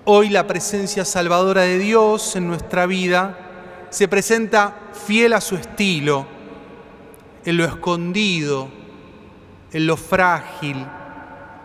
Hoy 0.04 0.28
la 0.28 0.46
presencia 0.46 1.04
salvadora 1.04 1.62
de 1.62 1.78
Dios 1.78 2.36
en 2.36 2.46
nuestra 2.46 2.86
vida 2.86 3.45
se 3.96 4.08
presenta 4.08 4.76
fiel 5.06 5.32
a 5.32 5.40
su 5.40 5.56
estilo, 5.56 6.26
en 7.46 7.56
lo 7.56 7.64
escondido, 7.64 8.68
en 9.72 9.86
lo 9.86 9.96
frágil, 9.96 10.84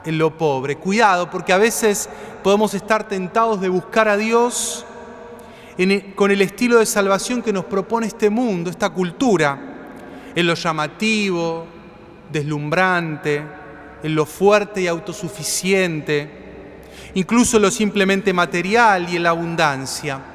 en 0.06 0.18
lo 0.18 0.38
pobre. 0.38 0.78
Cuidado, 0.78 1.30
porque 1.30 1.52
a 1.52 1.58
veces 1.58 2.08
podemos 2.42 2.74
estar 2.74 3.06
tentados 3.06 3.60
de 3.60 3.68
buscar 3.68 4.08
a 4.08 4.16
Dios 4.16 4.86
e, 5.78 6.14
con 6.16 6.32
el 6.32 6.42
estilo 6.42 6.80
de 6.80 6.86
salvación 6.86 7.42
que 7.42 7.52
nos 7.52 7.66
propone 7.66 8.08
este 8.08 8.30
mundo, 8.30 8.70
esta 8.70 8.92
cultura, 8.92 9.60
en 10.34 10.48
lo 10.48 10.54
llamativo, 10.54 11.66
deslumbrante, 12.32 13.44
en 14.04 14.16
lo 14.16 14.26
fuerte 14.26 14.84
y 14.84 14.88
autosuficiente, 14.88 16.32
incluso 17.14 17.58
en 17.58 17.64
lo 17.64 17.72
simplemente 17.72 18.32
material 18.32 19.10
y 19.10 19.18
en 19.18 19.24
la 19.24 19.32
abundancia. 19.32 20.31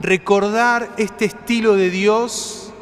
Recordar 0.00 0.94
este 0.96 1.26
estilo 1.26 1.76
de 1.76 1.90
Dios 1.90 2.72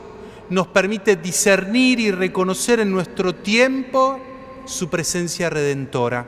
nos 0.50 0.68
permite 0.68 1.16
discernir 1.16 1.98
y 1.98 2.12
reconocer 2.12 2.78
en 2.78 2.92
nuestro 2.92 3.34
tiempo 3.34 4.20
su 4.66 4.88
presencia 4.88 5.50
redentora. 5.50 6.26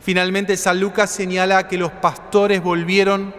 Finalmente, 0.00 0.54
San 0.58 0.78
Lucas 0.78 1.10
señala 1.10 1.66
que 1.66 1.78
los 1.78 1.90
pastores 1.92 2.62
volvieron 2.62 3.34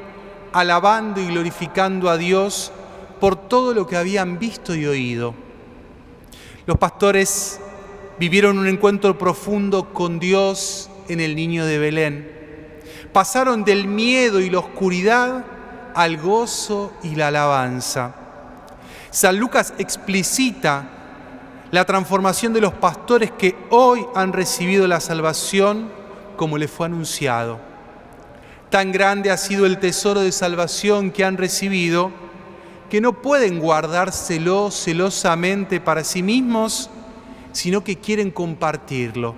alabando 0.52 1.22
y 1.22 1.28
glorificando 1.28 2.10
a 2.10 2.18
Dios 2.18 2.72
por 3.20 3.48
todo 3.48 3.76
lo 3.76 3.86
que 3.86 3.96
habían 3.96 4.40
visto 4.40 4.74
y 4.74 4.88
oído. 4.88 5.36
Los 6.66 6.80
pastores 6.80 7.60
vivieron 8.20 8.58
un 8.58 8.68
encuentro 8.68 9.16
profundo 9.16 9.94
con 9.94 10.18
Dios 10.18 10.90
en 11.08 11.20
el 11.20 11.36
niño 11.36 11.68
de 11.68 11.78
Belén. 11.78 12.32
Pasaron 13.14 13.64
del 13.64 13.88
miedo 13.88 14.40
y 14.40 14.50
la 14.50 14.58
oscuridad 14.58 15.46
al 15.96 16.18
gozo 16.18 16.94
y 17.04 17.16
la 17.16 17.28
alabanza. 17.28 18.14
San 19.12 19.38
Lucas 19.40 19.74
explicita 19.78 20.90
la 21.72 21.86
transformación 21.86 22.54
de 22.54 22.62
los 22.62 22.74
pastores 22.74 23.32
que 23.32 23.56
hoy 23.70 24.06
han 24.16 24.34
recibido 24.34 24.88
la 24.88 25.00
salvación 25.00 25.92
como 26.36 26.58
les 26.58 26.72
fue 26.72 26.86
anunciado. 26.86 27.60
Tan 28.70 28.92
grande 28.92 29.32
ha 29.32 29.38
sido 29.38 29.66
el 29.66 29.80
tesoro 29.80 30.22
de 30.22 30.32
salvación 30.32 31.12
que 31.12 31.26
han 31.26 31.38
recibido 31.38 32.12
que 32.90 33.02
no 33.02 33.22
pueden 33.22 33.60
guardárselo 33.60 34.72
celosamente 34.72 35.80
para 35.80 36.04
sí 36.04 36.24
mismos, 36.24 36.90
sino 37.52 37.84
que 37.84 37.98
quieren 37.98 38.32
compartirlo. 38.32 39.36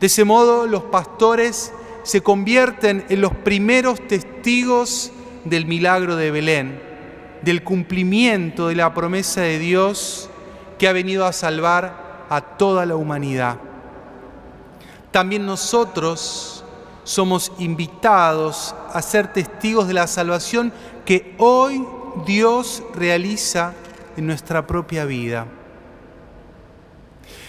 De 0.00 0.06
ese 0.06 0.24
modo 0.24 0.66
los 0.66 0.84
pastores 0.84 1.72
se 2.02 2.22
convierten 2.22 3.04
en 3.08 3.20
los 3.20 3.34
primeros 3.34 4.00
testigos 4.06 5.12
del 5.44 5.66
milagro 5.66 6.16
de 6.16 6.30
Belén, 6.30 6.80
del 7.42 7.62
cumplimiento 7.64 8.68
de 8.68 8.74
la 8.74 8.92
promesa 8.92 9.42
de 9.42 9.58
Dios 9.58 10.28
que 10.78 10.88
ha 10.88 10.92
venido 10.92 11.26
a 11.26 11.32
salvar 11.32 12.26
a 12.28 12.40
toda 12.40 12.86
la 12.86 12.96
humanidad. 12.96 13.56
También 15.10 15.44
nosotros 15.44 16.64
somos 17.04 17.52
invitados 17.58 18.74
a 18.92 19.02
ser 19.02 19.32
testigos 19.32 19.88
de 19.88 19.94
la 19.94 20.06
salvación 20.06 20.72
que 21.04 21.34
hoy 21.38 21.84
Dios 22.24 22.82
realiza 22.94 23.74
en 24.16 24.26
nuestra 24.26 24.66
propia 24.66 25.04
vida. 25.04 25.46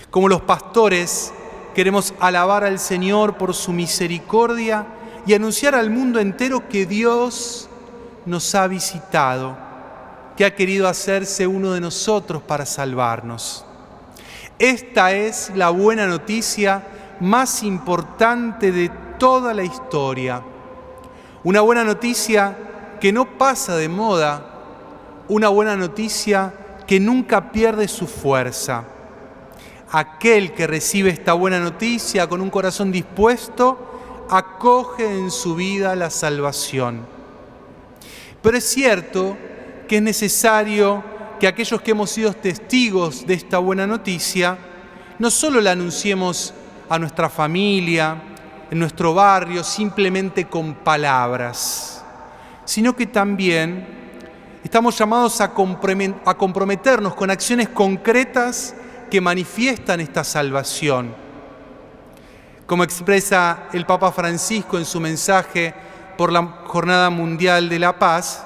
Como 0.09 0.27
los 0.27 0.41
pastores, 0.41 1.33
queremos 1.73 2.13
alabar 2.19 2.63
al 2.63 2.79
Señor 2.79 3.37
por 3.37 3.53
su 3.53 3.71
misericordia 3.71 4.85
y 5.25 5.33
anunciar 5.33 5.75
al 5.75 5.89
mundo 5.89 6.19
entero 6.19 6.67
que 6.67 6.85
Dios 6.85 7.69
nos 8.25 8.53
ha 8.55 8.67
visitado 8.67 9.57
que 10.35 10.45
ha 10.45 10.55
querido 10.55 10.87
hacerse 10.87 11.47
uno 11.47 11.73
de 11.73 11.81
nosotros 11.81 12.41
para 12.41 12.65
salvarnos. 12.65 13.65
Esta 14.57 15.11
es 15.11 15.51
la 15.55 15.69
buena 15.69 16.07
noticia 16.07 16.83
más 17.19 17.63
importante 17.63 18.71
de 18.71 18.89
toda 19.17 19.53
la 19.53 19.63
historia. 19.63 20.41
Una 21.43 21.61
buena 21.61 21.83
noticia 21.83 22.57
que 22.99 23.11
no 23.11 23.37
pasa 23.37 23.75
de 23.75 23.89
moda, 23.89 24.45
una 25.27 25.49
buena 25.49 25.75
noticia 25.75 26.53
que 26.87 26.99
nunca 26.99 27.51
pierde 27.51 27.87
su 27.87 28.07
fuerza. 28.07 28.83
Aquel 29.91 30.53
que 30.53 30.67
recibe 30.67 31.09
esta 31.09 31.33
buena 31.33 31.59
noticia 31.59 32.27
con 32.27 32.41
un 32.41 32.49
corazón 32.49 32.91
dispuesto, 32.91 34.27
acoge 34.29 35.05
en 35.05 35.31
su 35.31 35.55
vida 35.55 35.95
la 35.95 36.09
salvación. 36.09 37.20
Pero 38.41 38.57
es 38.57 38.63
cierto 38.65 39.37
que 39.87 39.97
es 39.97 40.01
necesario 40.01 41.03
que 41.39 41.47
aquellos 41.47 41.81
que 41.81 41.91
hemos 41.91 42.09
sido 42.09 42.33
testigos 42.33 43.25
de 43.25 43.33
esta 43.33 43.57
buena 43.57 43.85
noticia, 43.87 44.57
no 45.19 45.29
solo 45.29 45.61
la 45.61 45.71
anunciemos 45.71 46.53
a 46.89 46.99
nuestra 46.99 47.29
familia, 47.29 48.21
en 48.69 48.79
nuestro 48.79 49.13
barrio, 49.13 49.63
simplemente 49.63 50.45
con 50.45 50.75
palabras, 50.75 52.03
sino 52.63 52.95
que 52.95 53.05
también 53.05 53.85
estamos 54.63 54.97
llamados 54.97 55.41
a 55.41 55.51
comprometernos 55.53 57.13
con 57.15 57.29
acciones 57.29 57.67
concretas 57.69 58.73
que 59.09 59.19
manifiestan 59.19 59.99
esta 59.99 60.23
salvación. 60.23 61.13
Como 62.65 62.85
expresa 62.85 63.63
el 63.73 63.85
Papa 63.85 64.11
Francisco 64.13 64.77
en 64.77 64.85
su 64.85 65.01
mensaje 65.01 65.73
por 66.21 66.31
la 66.31 66.45
Jornada 66.65 67.09
Mundial 67.09 67.67
de 67.67 67.79
la 67.79 67.97
Paz, 67.97 68.45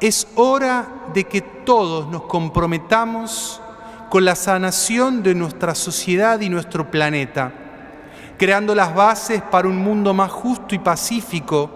es 0.00 0.26
hora 0.34 0.88
de 1.12 1.24
que 1.24 1.42
todos 1.42 2.06
nos 2.06 2.22
comprometamos 2.22 3.60
con 4.08 4.24
la 4.24 4.34
sanación 4.34 5.22
de 5.22 5.34
nuestra 5.34 5.74
sociedad 5.74 6.40
y 6.40 6.48
nuestro 6.48 6.90
planeta, 6.90 7.52
creando 8.38 8.74
las 8.74 8.94
bases 8.94 9.42
para 9.42 9.68
un 9.68 9.76
mundo 9.76 10.14
más 10.14 10.30
justo 10.32 10.74
y 10.74 10.78
pacífico 10.78 11.70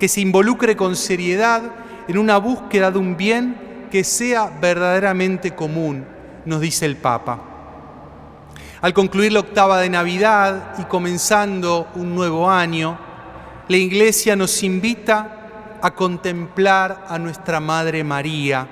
que 0.00 0.08
se 0.08 0.22
involucre 0.22 0.74
con 0.78 0.96
seriedad 0.96 1.60
en 2.08 2.16
una 2.16 2.38
búsqueda 2.38 2.90
de 2.90 2.98
un 3.00 3.18
bien 3.18 3.86
que 3.90 4.02
sea 4.02 4.50
verdaderamente 4.62 5.54
común, 5.54 6.06
nos 6.46 6.62
dice 6.62 6.86
el 6.86 6.96
Papa. 6.96 7.38
Al 8.80 8.94
concluir 8.94 9.30
la 9.30 9.40
octava 9.40 9.78
de 9.78 9.90
Navidad 9.90 10.72
y 10.78 10.84
comenzando 10.84 11.88
un 11.96 12.14
nuevo 12.14 12.50
año, 12.50 13.07
la 13.68 13.76
Iglesia 13.76 14.34
nos 14.34 14.62
invita 14.62 15.78
a 15.82 15.94
contemplar 15.94 17.04
a 17.08 17.18
nuestra 17.18 17.60
Madre 17.60 18.02
María 18.02 18.66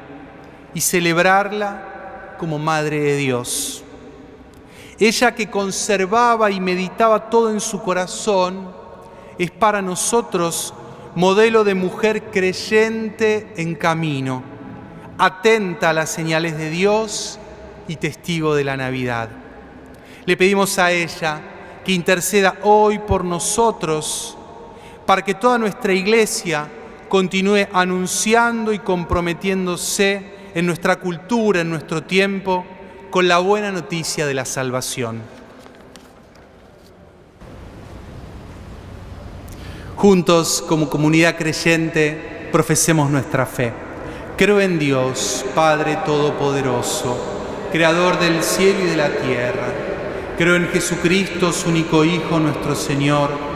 y 0.73 0.81
celebrarla 0.81 2.35
como 2.39 2.59
Madre 2.59 3.01
de 3.01 3.17
Dios. 3.17 3.85
Ella 4.99 5.35
que 5.35 5.51
conservaba 5.51 6.51
y 6.51 6.61
meditaba 6.61 7.29
todo 7.29 7.51
en 7.51 7.61
su 7.61 7.83
corazón, 7.83 8.75
es 9.39 9.51
para 9.51 9.83
nosotros 9.83 10.73
modelo 11.15 11.63
de 11.63 11.75
mujer 11.75 12.31
creyente 12.31 13.53
en 13.57 13.75
camino, 13.75 14.43
atenta 15.19 15.91
a 15.91 15.93
las 15.93 16.09
señales 16.09 16.57
de 16.57 16.71
Dios 16.71 17.39
y 17.87 17.97
testigo 17.97 18.55
de 18.55 18.65
la 18.65 18.79
Navidad. 18.79 19.29
Le 20.25 20.37
pedimos 20.39 20.79
a 20.79 20.91
ella 20.91 21.41
que 21.85 21.93
interceda 21.93 22.57
hoy 22.63 22.99
por 22.99 23.25
nosotros 23.25 24.36
para 25.07 25.23
que 25.23 25.35
toda 25.35 25.57
nuestra 25.57 25.93
iglesia 25.93 26.67
continúe 27.09 27.69
anunciando 27.73 28.73
y 28.73 28.81
comprometiéndose 28.81 30.35
en 30.55 30.67
nuestra 30.67 30.97
cultura, 30.97 31.61
en 31.61 31.71
nuestro 31.71 32.03
tiempo, 32.03 32.65
con 33.11 33.29
la 33.29 33.39
buena 33.39 33.71
noticia 33.71 34.27
de 34.27 34.35
la 34.35 34.45
salvación. 34.45 35.23
Juntos, 39.95 40.63
como 40.69 40.91
comunidad 40.91 41.37
creyente, 41.37 42.49
profesemos 42.53 43.11
nuestra 43.11 43.47
fe. 43.47 43.73
Creo 44.37 44.61
en 44.61 44.79
Dios, 44.79 45.45
Padre 45.55 45.99
Todopoderoso, 46.05 47.17
Creador 47.73 48.19
del 48.19 48.43
cielo 48.43 48.81
y 48.85 48.87
de 48.87 48.97
la 48.97 49.09
tierra. 49.09 49.69
Creo 50.37 50.57
en 50.57 50.69
Jesucristo, 50.69 51.53
su 51.53 51.71
único 51.71 52.05
Hijo, 52.05 52.39
nuestro 52.39 52.75
Señor, 52.75 53.56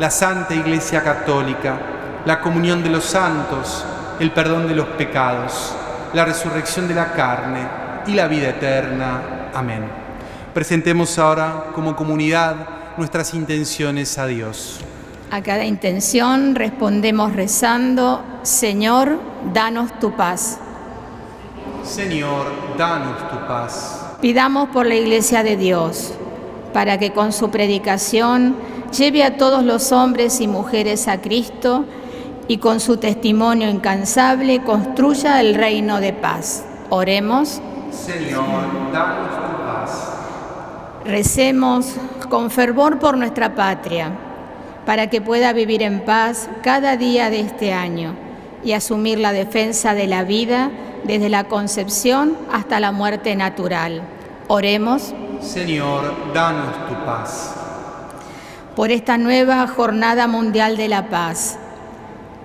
la 0.00 0.10
Santa 0.10 0.54
Iglesia 0.54 1.02
Católica, 1.02 1.78
la 2.24 2.40
comunión 2.40 2.82
de 2.82 2.88
los 2.88 3.04
santos, 3.04 3.84
el 4.18 4.32
perdón 4.32 4.66
de 4.66 4.74
los 4.74 4.86
pecados, 4.88 5.74
la 6.14 6.24
resurrección 6.24 6.88
de 6.88 6.94
la 6.94 7.12
carne 7.12 7.60
y 8.06 8.14
la 8.14 8.26
vida 8.26 8.48
eterna. 8.48 9.50
Amén. 9.54 9.84
Presentemos 10.54 11.18
ahora 11.18 11.66
como 11.74 11.94
comunidad 11.94 12.56
nuestras 12.96 13.34
intenciones 13.34 14.16
a 14.16 14.26
Dios. 14.26 14.80
A 15.30 15.42
cada 15.42 15.66
intención 15.66 16.54
respondemos 16.54 17.36
rezando, 17.36 18.24
Señor, 18.42 19.20
danos 19.52 19.98
tu 20.00 20.16
paz. 20.16 20.58
Señor, 21.84 22.46
danos 22.78 23.18
tu 23.28 23.46
paz. 23.46 24.16
Pidamos 24.22 24.70
por 24.70 24.86
la 24.86 24.94
Iglesia 24.94 25.42
de 25.42 25.58
Dios, 25.58 26.14
para 26.72 26.98
que 26.98 27.12
con 27.12 27.34
su 27.34 27.50
predicación 27.50 28.56
lleve 28.96 29.22
a 29.22 29.36
todos 29.36 29.64
los 29.64 29.92
hombres 29.92 30.40
y 30.40 30.48
mujeres 30.48 31.08
a 31.08 31.20
Cristo 31.20 31.84
y 32.48 32.58
con 32.58 32.80
su 32.80 32.96
testimonio 32.96 33.68
incansable 33.68 34.62
construya 34.62 35.40
el 35.40 35.54
reino 35.54 36.00
de 36.00 36.12
paz. 36.12 36.64
Oremos. 36.88 37.60
Señor, 37.92 38.92
danos 38.92 39.28
tu 39.28 39.64
paz. 39.64 40.08
Recemos 41.04 41.94
con 42.28 42.50
fervor 42.50 42.98
por 42.98 43.16
nuestra 43.16 43.54
patria, 43.54 44.10
para 44.84 45.08
que 45.08 45.20
pueda 45.20 45.52
vivir 45.52 45.82
en 45.82 46.04
paz 46.04 46.48
cada 46.62 46.96
día 46.96 47.30
de 47.30 47.40
este 47.40 47.72
año 47.72 48.14
y 48.64 48.72
asumir 48.72 49.18
la 49.18 49.32
defensa 49.32 49.94
de 49.94 50.06
la 50.06 50.24
vida 50.24 50.70
desde 51.04 51.28
la 51.28 51.44
concepción 51.44 52.36
hasta 52.52 52.80
la 52.80 52.92
muerte 52.92 53.36
natural. 53.36 54.02
Oremos. 54.48 55.14
Señor, 55.40 56.12
danos 56.34 56.88
tu 56.88 56.94
paz. 57.04 57.59
Por 58.76 58.92
esta 58.92 59.18
nueva 59.18 59.66
Jornada 59.66 60.28
Mundial 60.28 60.76
de 60.76 60.86
la 60.86 61.08
Paz, 61.08 61.58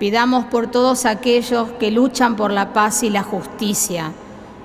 pidamos 0.00 0.46
por 0.46 0.66
todos 0.66 1.06
aquellos 1.06 1.68
que 1.78 1.92
luchan 1.92 2.34
por 2.34 2.50
la 2.50 2.72
paz 2.72 3.04
y 3.04 3.10
la 3.10 3.22
justicia, 3.22 4.10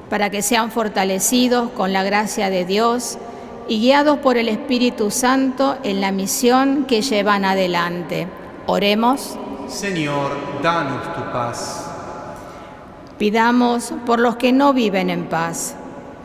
para 0.09 0.31
que 0.31 0.41
sean 0.41 0.71
fortalecidos 0.71 1.69
con 1.69 1.93
la 1.93 2.01
gracia 2.03 2.49
de 2.49 2.65
Dios 2.65 3.19
y 3.67 3.79
guiados 3.79 4.17
por 4.17 4.37
el 4.37 4.49
Espíritu 4.49 5.11
Santo 5.11 5.77
en 5.83 6.01
la 6.01 6.11
misión 6.11 6.85
que 6.85 7.03
llevan 7.03 7.45
adelante. 7.45 8.27
Oremos. 8.65 9.37
Señor, 9.67 10.31
danos 10.63 11.13
tu 11.13 11.21
paz. 11.31 11.91
Pidamos 13.19 13.93
por 14.07 14.19
los 14.19 14.35
que 14.35 14.51
no 14.51 14.73
viven 14.73 15.11
en 15.11 15.25
paz, 15.25 15.75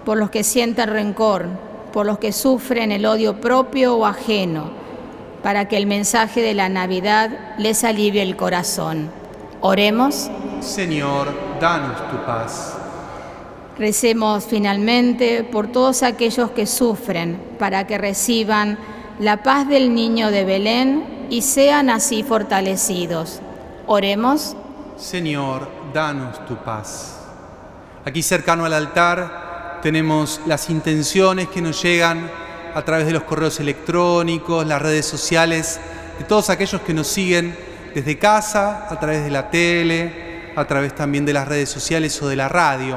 por 0.07 0.17
los 0.17 0.31
que 0.31 0.43
sienten 0.43 0.89
rencor, 0.89 1.47
por 1.93 2.07
los 2.07 2.19
que 2.19 2.33
sufren 2.33 2.91
el 2.91 3.05
odio 3.05 3.39
propio 3.39 3.97
o 3.97 4.07
ajeno, 4.07 4.86
para 5.47 5.69
que 5.69 5.77
el 5.77 5.87
mensaje 5.87 6.43
de 6.43 6.55
la 6.55 6.69
Navidad 6.69 7.31
les 7.57 7.85
alivie 7.85 8.21
el 8.21 8.35
corazón. 8.35 9.13
Oremos. 9.61 10.29
Señor, 10.59 11.29
danos 11.61 12.11
tu 12.11 12.17
paz. 12.27 12.77
Recemos 13.79 14.45
finalmente 14.45 15.45
por 15.45 15.69
todos 15.69 16.03
aquellos 16.03 16.51
que 16.51 16.67
sufren, 16.67 17.41
para 17.61 17.87
que 17.87 17.97
reciban 17.97 18.77
la 19.21 19.45
paz 19.45 19.69
del 19.69 19.95
niño 19.95 20.33
de 20.33 20.45
Belén 20.45 21.29
y 21.31 21.43
sean 21.43 21.91
así 21.91 22.25
fortalecidos. 22.25 23.41
Oremos. 23.87 24.57
Señor, 24.97 25.69
danos 25.95 26.45
tu 26.47 26.57
paz. 26.57 27.21
Aquí 28.05 28.21
cercano 28.21 28.65
al 28.65 28.73
altar 28.73 29.79
tenemos 29.81 30.41
las 30.45 30.71
intenciones 30.71 31.47
que 31.47 31.63
nos 31.63 31.81
llegan 31.81 32.46
a 32.77 32.85
través 32.85 33.07
de 33.07 33.13
los 33.15 33.23
correos 33.23 33.59
electrónicos, 33.59 34.67
las 34.67 34.83
redes 34.83 35.07
sociales, 35.07 35.81
de 36.19 36.25
todos 36.27 36.51
aquellos 36.51 36.83
que 36.83 36.93
nos 36.93 37.07
siguen 37.07 37.57
desde 37.95 38.19
casa, 38.19 38.87
a 38.91 39.01
través 39.01 39.25
de 39.25 39.31
la 39.31 39.51
tele, 39.51 40.53
a 40.55 40.67
través 40.67 40.95
también 40.95 41.25
de 41.25 41.33
las 41.33 41.49
redes 41.49 41.71
sociales 41.71 42.21
o 42.21 42.29
de 42.29 42.37
la 42.37 42.51
radio. 42.51 42.97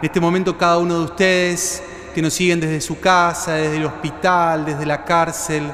En 0.00 0.06
este 0.06 0.20
momento 0.20 0.56
cada 0.56 0.78
uno 0.78 1.00
de 1.00 1.04
ustedes 1.04 1.82
que 2.14 2.22
nos 2.22 2.32
siguen 2.32 2.60
desde 2.60 2.80
su 2.80 2.98
casa, 2.98 3.56
desde 3.56 3.76
el 3.76 3.84
hospital, 3.84 4.64
desde 4.64 4.86
la 4.86 5.04
cárcel, 5.04 5.70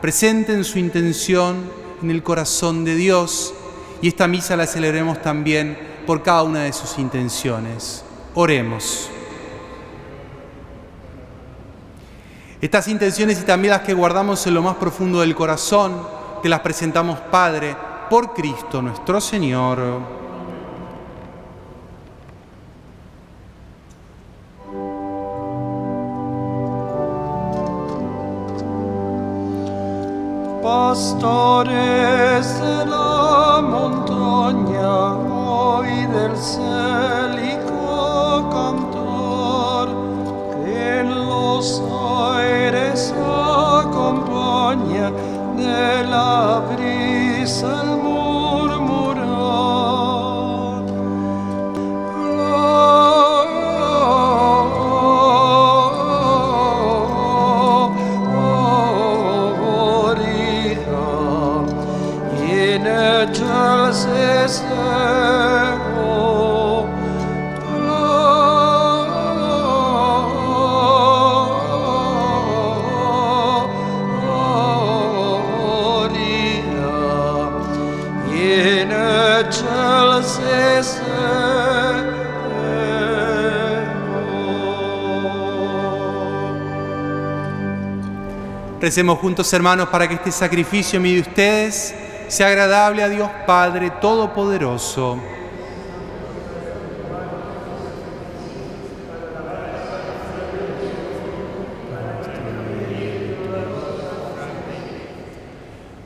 presenten 0.00 0.64
su 0.64 0.78
intención 0.78 1.70
en 2.02 2.10
el 2.10 2.22
corazón 2.22 2.86
de 2.86 2.94
Dios 2.94 3.52
y 4.00 4.08
esta 4.08 4.26
misa 4.26 4.56
la 4.56 4.66
celebremos 4.66 5.20
también 5.20 5.76
por 6.06 6.22
cada 6.22 6.42
una 6.42 6.62
de 6.62 6.72
sus 6.72 6.98
intenciones. 6.98 8.02
Oremos. 8.32 9.10
Estas 12.60 12.88
intenciones 12.88 13.40
y 13.40 13.44
también 13.44 13.70
las 13.70 13.82
que 13.82 13.94
guardamos 13.94 14.44
en 14.46 14.54
lo 14.54 14.62
más 14.62 14.74
profundo 14.76 15.20
del 15.20 15.34
corazón, 15.34 16.02
te 16.42 16.48
las 16.48 16.60
presentamos, 16.60 17.18
Padre, 17.30 17.76
por 18.10 18.34
Cristo 18.34 18.82
nuestro 18.82 19.20
Señor. 19.20 20.18
pastores 30.88 32.60
de 32.60 32.86
la 32.86 33.60
montaña, 33.62 35.14
hoy 35.16 36.06
del 36.06 36.36
célico 36.36 37.80
cantor, 38.50 39.88
que 40.64 41.00
en 41.00 41.08
los 41.26 41.82
aires 42.48 43.12
acompaña 43.80 45.10
de 45.56 46.04
la 46.04 46.62
brisa 46.70 47.82
el 47.82 48.27
Recemos 88.88 89.18
juntos, 89.18 89.52
hermanos, 89.52 89.90
para 89.90 90.08
que 90.08 90.14
este 90.14 90.32
sacrificio 90.32 90.98
mío 90.98 91.16
de 91.16 91.20
ustedes 91.20 91.94
sea 92.28 92.46
agradable 92.46 93.02
a 93.02 93.10
Dios 93.10 93.28
Padre 93.46 93.90
Todopoderoso. 94.00 95.20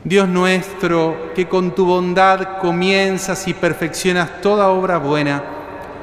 Dios 0.03 0.27
nuestro, 0.27 1.31
que 1.33 1.47
con 1.47 1.73
tu 1.73 1.85
bondad 1.85 2.59
comienzas 2.59 3.47
y 3.47 3.53
perfeccionas 3.53 4.41
toda 4.41 4.67
obra 4.67 4.97
buena, 4.97 5.41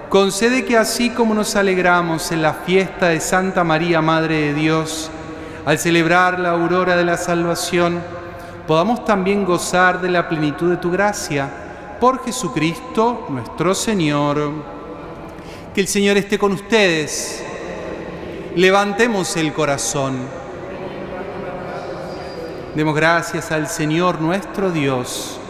concede 0.08 0.64
que 0.64 0.78
así 0.78 1.10
como 1.10 1.34
nos 1.34 1.56
alegramos 1.56 2.32
en 2.32 2.40
la 2.40 2.54
fiesta 2.54 3.08
de 3.08 3.20
Santa 3.20 3.64
María, 3.64 4.00
Madre 4.00 4.36
de 4.36 4.54
Dios, 4.54 5.10
al 5.64 5.79
celebrar 5.79 6.38
la 6.38 6.51
aurora 6.51 6.96
de 6.96 7.05
la 7.05 7.16
salvación, 7.16 8.01
podamos 8.66 9.05
también 9.05 9.44
gozar 9.44 10.01
de 10.01 10.11
la 10.11 10.29
plenitud 10.29 10.70
de 10.70 10.77
tu 10.77 10.90
gracia. 10.90 11.49
Por 12.01 12.25
Jesucristo 12.25 13.27
nuestro 13.29 13.75
Señor. 13.75 14.53
Que 15.75 15.83
el 15.83 15.88
Señor 15.88 16.16
esté 16.16 16.38
con 16.38 16.53
ustedes. 16.53 17.44
Levantemos 18.57 19.37
el 19.37 19.53
corazón. 19.53 20.18
Demos 22.75 22.94
gracias 22.94 23.53
al 23.53 23.68
Señor 23.68 24.20
nuestro 24.20 24.70
Dios. 24.70 25.40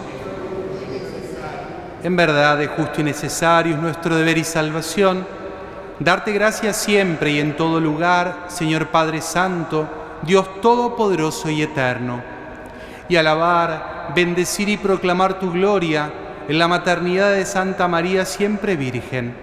En 2.02 2.16
verdad 2.16 2.60
es 2.62 2.70
justo 2.70 3.02
y 3.02 3.04
necesario, 3.04 3.74
es 3.74 3.80
nuestro 3.80 4.16
deber 4.16 4.38
y 4.38 4.44
salvación, 4.44 5.26
darte 5.98 6.32
gracias 6.32 6.78
siempre 6.78 7.32
y 7.32 7.40
en 7.40 7.54
todo 7.56 7.78
lugar, 7.78 8.46
Señor 8.48 8.86
Padre 8.86 9.20
Santo, 9.20 9.86
Dios 10.22 10.60
Todopoderoso 10.60 11.50
y 11.50 11.62
Eterno, 11.62 12.22
y 13.08 13.16
alabar, 13.16 14.12
bendecir 14.14 14.68
y 14.68 14.76
proclamar 14.76 15.38
tu 15.38 15.52
gloria 15.52 16.12
en 16.48 16.58
la 16.58 16.68
maternidad 16.68 17.32
de 17.32 17.44
Santa 17.44 17.88
María 17.88 18.24
siempre 18.24 18.76
Virgen, 18.76 19.34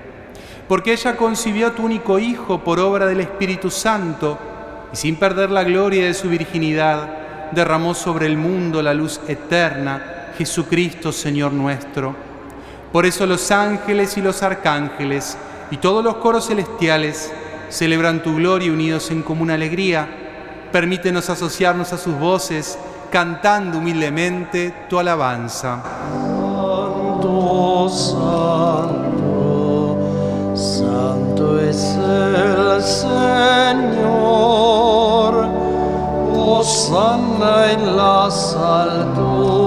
porque 0.68 0.94
ella 0.94 1.16
concibió 1.16 1.68
a 1.68 1.72
tu 1.72 1.84
único 1.86 2.20
Hijo 2.20 2.60
por 2.60 2.80
obra 2.80 3.06
del 3.06 3.22
Espíritu 3.22 3.70
Santo, 3.70 4.38
y 4.94 4.96
sin 4.96 5.16
perder 5.16 5.50
la 5.50 5.64
gloria 5.64 6.06
de 6.06 6.14
su 6.14 6.30
virginidad, 6.30 7.10
derramó 7.52 7.94
sobre 7.94 8.26
el 8.26 8.38
mundo 8.38 8.82
la 8.82 8.94
luz 8.94 9.20
eterna, 9.28 10.34
Jesucristo 10.38 11.12
Señor 11.12 11.52
nuestro 11.52 12.28
por 12.92 13.06
eso 13.06 13.26
los 13.26 13.52
ángeles 13.52 14.18
y 14.18 14.22
los 14.22 14.44
arcángeles 14.44 15.38
y 15.72 15.78
todos 15.78 16.04
los 16.04 16.18
coros 16.18 16.48
celestiales 16.48 17.34
celebran 17.70 18.24
tu 18.24 18.36
gloria 18.36 18.72
unidos 18.72 19.12
en 19.12 19.24
común 19.24 19.52
alegría. 19.52 20.27
Permítenos 20.72 21.30
asociarnos 21.30 21.94
a 21.94 21.98
sus 21.98 22.18
voces, 22.18 22.78
cantando 23.12 23.78
humildemente 23.78 24.74
tu 24.90 25.00
alabanza. 25.00 25.82
Santo, 26.58 27.90
santo, 27.90 29.18
santo 30.56 31.60
es 31.60 31.96
el 31.96 32.84
Señor. 32.84 34.28
Hosanna 36.34 37.72
en 37.72 37.96
las 37.96 38.56
alturas 38.56 39.67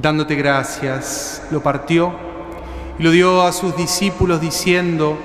dándote 0.00 0.34
gracias, 0.34 1.42
lo 1.50 1.62
partió 1.62 2.12
y 2.98 3.02
lo 3.02 3.10
dio 3.10 3.42
a 3.42 3.52
sus 3.52 3.76
discípulos 3.76 4.40
diciendo, 4.40 5.16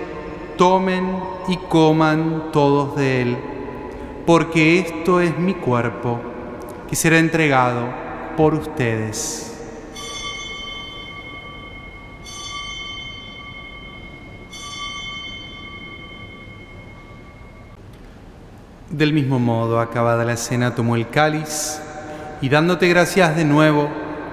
tomen 0.57 1.17
y 1.47 1.57
coman 1.57 2.51
todos 2.51 2.95
de 2.95 3.21
él, 3.21 3.38
porque 4.25 4.79
esto 4.79 5.21
es 5.21 5.38
mi 5.38 5.53
cuerpo, 5.53 6.19
que 6.89 6.95
será 6.95 7.19
entregado 7.19 7.88
por 8.35 8.53
ustedes. 8.53 9.51
Del 18.89 19.13
mismo 19.13 19.39
modo, 19.39 19.79
acabada 19.79 20.23
la 20.23 20.38
cena, 20.38 20.75
tomó 20.75 20.95
el 20.95 21.09
cáliz 21.09 21.81
y 22.41 22.47
dándote 22.47 22.88
gracias 22.88 23.35
de 23.35 23.43
nuevo, 23.43 24.04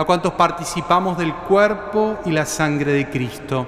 a 0.00 0.04
cuantos 0.06 0.32
participamos 0.32 1.18
del 1.18 1.34
cuerpo 1.34 2.20
y 2.24 2.30
la 2.30 2.46
sangre 2.46 2.92
de 2.92 3.10
Cristo. 3.10 3.66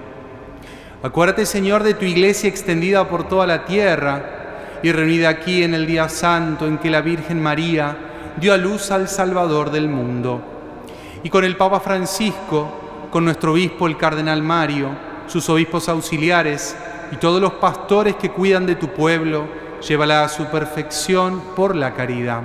Acuérdate, 1.02 1.44
Señor, 1.44 1.82
de 1.82 1.92
tu 1.92 2.06
iglesia 2.06 2.48
extendida 2.48 3.06
por 3.06 3.28
toda 3.28 3.46
la 3.46 3.66
tierra 3.66 4.78
y 4.82 4.90
reunida 4.92 5.28
aquí 5.28 5.62
en 5.62 5.74
el 5.74 5.86
día 5.86 6.08
santo 6.08 6.66
en 6.66 6.78
que 6.78 6.88
la 6.88 7.02
Virgen 7.02 7.42
María, 7.42 7.98
dio 8.40 8.54
a 8.54 8.56
luz 8.56 8.90
al 8.90 9.08
Salvador 9.08 9.70
del 9.70 9.90
mundo. 9.90 10.40
Y 11.22 11.28
con 11.28 11.44
el 11.44 11.58
Papa 11.58 11.80
Francisco, 11.80 13.08
con 13.10 13.26
nuestro 13.26 13.52
obispo 13.52 13.86
el 13.86 13.98
Cardenal 13.98 14.42
Mario, 14.42 14.88
sus 15.26 15.50
obispos 15.50 15.90
auxiliares 15.90 16.74
y 17.10 17.16
todos 17.16 17.42
los 17.42 17.52
pastores 17.52 18.16
que 18.16 18.30
cuidan 18.30 18.64
de 18.64 18.76
tu 18.76 18.88
pueblo, 18.88 19.44
llévala 19.86 20.24
a 20.24 20.30
su 20.30 20.46
perfección 20.46 21.42
por 21.54 21.76
la 21.76 21.92
caridad. 21.92 22.40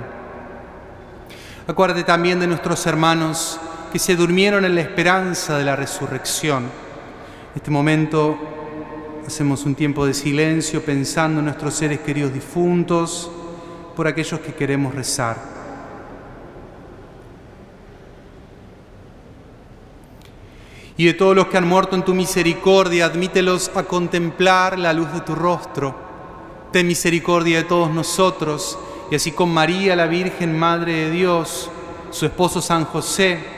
Acuérdate 1.66 2.04
también 2.04 2.38
de 2.38 2.46
nuestros 2.46 2.86
hermanos 2.86 3.58
que 3.88 3.98
se 3.98 4.16
durmieron 4.16 4.64
en 4.64 4.74
la 4.74 4.80
esperanza 4.80 5.58
de 5.58 5.64
la 5.64 5.76
resurrección. 5.76 6.64
En 6.64 7.56
este 7.56 7.70
momento 7.70 8.38
hacemos 9.26 9.64
un 9.64 9.74
tiempo 9.74 10.06
de 10.06 10.14
silencio 10.14 10.82
pensando 10.82 11.40
en 11.40 11.46
nuestros 11.46 11.74
seres 11.74 12.00
queridos 12.00 12.32
difuntos, 12.32 13.30
por 13.96 14.06
aquellos 14.06 14.40
que 14.40 14.54
queremos 14.54 14.94
rezar. 14.94 15.58
y 20.98 21.04
de 21.04 21.14
todos 21.14 21.34
los 21.34 21.46
que 21.46 21.56
han 21.56 21.66
muerto 21.66 21.94
en 21.94 22.04
tu 22.04 22.12
misericordia, 22.12 23.06
admítelos 23.06 23.70
a 23.76 23.84
contemplar 23.84 24.76
la 24.76 24.92
luz 24.92 25.12
de 25.12 25.20
tu 25.20 25.36
rostro. 25.36 25.94
Ten 26.72 26.88
misericordia 26.88 27.58
de 27.58 27.64
todos 27.64 27.88
nosotros, 27.88 28.76
y 29.08 29.14
así 29.14 29.30
con 29.30 29.48
María, 29.48 29.94
la 29.94 30.08
Virgen 30.08 30.58
Madre 30.58 31.04
de 31.04 31.10
Dios, 31.12 31.70
su 32.10 32.26
esposo 32.26 32.60
San 32.60 32.84
José, 32.84 33.57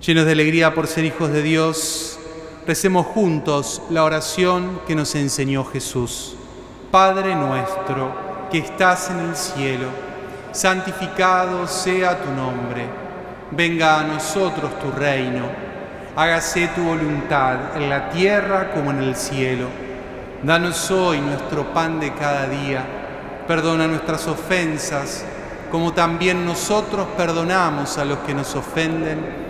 Llenos 0.00 0.24
de 0.24 0.32
alegría 0.32 0.74
por 0.74 0.86
ser 0.86 1.04
hijos 1.04 1.30
de 1.30 1.42
Dios, 1.42 2.18
Recemos 2.66 3.06
juntos 3.06 3.82
la 3.90 4.04
oración 4.04 4.82
que 4.86 4.94
nos 4.94 5.14
enseñó 5.14 5.64
Jesús. 5.64 6.36
Padre 6.90 7.34
nuestro 7.34 8.12
que 8.50 8.58
estás 8.58 9.10
en 9.10 9.18
el 9.18 9.34
cielo, 9.34 9.86
santificado 10.52 11.66
sea 11.66 12.22
tu 12.22 12.30
nombre. 12.30 12.84
Venga 13.50 13.98
a 13.98 14.04
nosotros 14.04 14.78
tu 14.78 14.92
reino. 14.92 15.46
Hágase 16.14 16.68
tu 16.68 16.82
voluntad 16.84 17.76
en 17.76 17.88
la 17.88 18.10
tierra 18.10 18.72
como 18.72 18.90
en 18.90 19.02
el 19.02 19.16
cielo. 19.16 19.66
Danos 20.42 20.90
hoy 20.90 21.20
nuestro 21.20 21.72
pan 21.72 21.98
de 21.98 22.12
cada 22.12 22.46
día. 22.46 22.84
Perdona 23.48 23.88
nuestras 23.88 24.28
ofensas, 24.28 25.24
como 25.72 25.92
también 25.92 26.44
nosotros 26.44 27.08
perdonamos 27.16 27.98
a 27.98 28.04
los 28.04 28.18
que 28.18 28.34
nos 28.34 28.54
ofenden. 28.54 29.49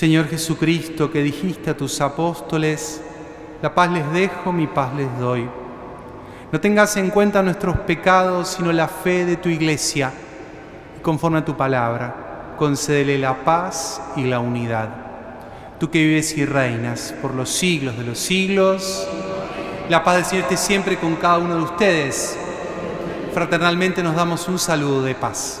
Señor 0.00 0.28
Jesucristo, 0.28 1.12
que 1.12 1.22
dijiste 1.22 1.68
a 1.68 1.76
tus 1.76 2.00
apóstoles, 2.00 3.02
la 3.60 3.74
paz 3.74 3.90
les 3.90 4.10
dejo, 4.12 4.50
mi 4.50 4.66
paz 4.66 4.94
les 4.94 5.18
doy. 5.18 5.46
No 6.50 6.58
tengas 6.58 6.96
en 6.96 7.10
cuenta 7.10 7.42
nuestros 7.42 7.80
pecados, 7.80 8.48
sino 8.48 8.72
la 8.72 8.88
fe 8.88 9.26
de 9.26 9.36
tu 9.36 9.50
iglesia. 9.50 10.10
Y 10.96 11.02
conforme 11.02 11.40
a 11.40 11.44
tu 11.44 11.54
palabra, 11.54 12.54
concédele 12.56 13.18
la 13.18 13.44
paz 13.44 14.00
y 14.16 14.24
la 14.24 14.40
unidad. 14.40 14.88
Tú 15.78 15.90
que 15.90 16.02
vives 16.02 16.34
y 16.34 16.46
reinas 16.46 17.14
por 17.20 17.34
los 17.34 17.50
siglos 17.50 17.98
de 17.98 18.04
los 18.04 18.18
siglos, 18.18 19.06
la 19.90 20.02
paz 20.02 20.16
del 20.16 20.24
Señor 20.24 20.56
siempre 20.56 20.96
con 20.96 21.16
cada 21.16 21.36
uno 21.36 21.56
de 21.56 21.62
ustedes. 21.62 22.38
Fraternalmente 23.34 24.02
nos 24.02 24.16
damos 24.16 24.48
un 24.48 24.58
saludo 24.58 25.02
de 25.02 25.14
paz. 25.14 25.60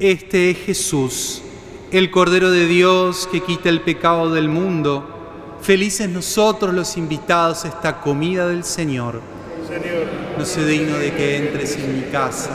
Este 0.00 0.48
es 0.48 0.56
Jesús, 0.56 1.42
el 1.92 2.10
Cordero 2.10 2.50
de 2.50 2.64
Dios 2.64 3.28
que 3.30 3.42
quita 3.42 3.68
el 3.68 3.82
pecado 3.82 4.32
del 4.32 4.48
mundo. 4.48 5.58
Felices 5.60 6.08
nosotros 6.08 6.72
los 6.72 6.96
invitados 6.96 7.66
a 7.66 7.68
esta 7.68 8.00
comida 8.00 8.48
del 8.48 8.64
Señor. 8.64 9.20
No 10.38 10.44
soy 10.46 10.64
digno 10.64 10.96
de 10.96 11.12
que 11.12 11.36
entres 11.36 11.76
en 11.76 12.00
mi 12.00 12.10
casa, 12.10 12.48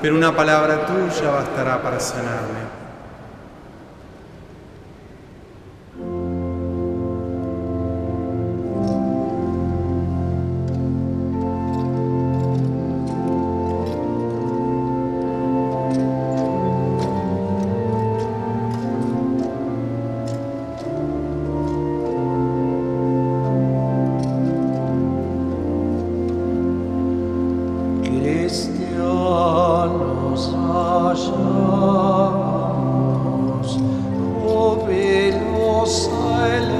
pero 0.00 0.14
una 0.14 0.36
palabra 0.36 0.86
tuya 0.86 1.28
bastará 1.28 1.82
para 1.82 1.98
sanarme. 1.98 2.75
Cristianos 28.26 28.90
hallamos, 30.66 31.38
jubilosa 34.42 36.26
el 36.56 36.66
alma, 36.66 36.75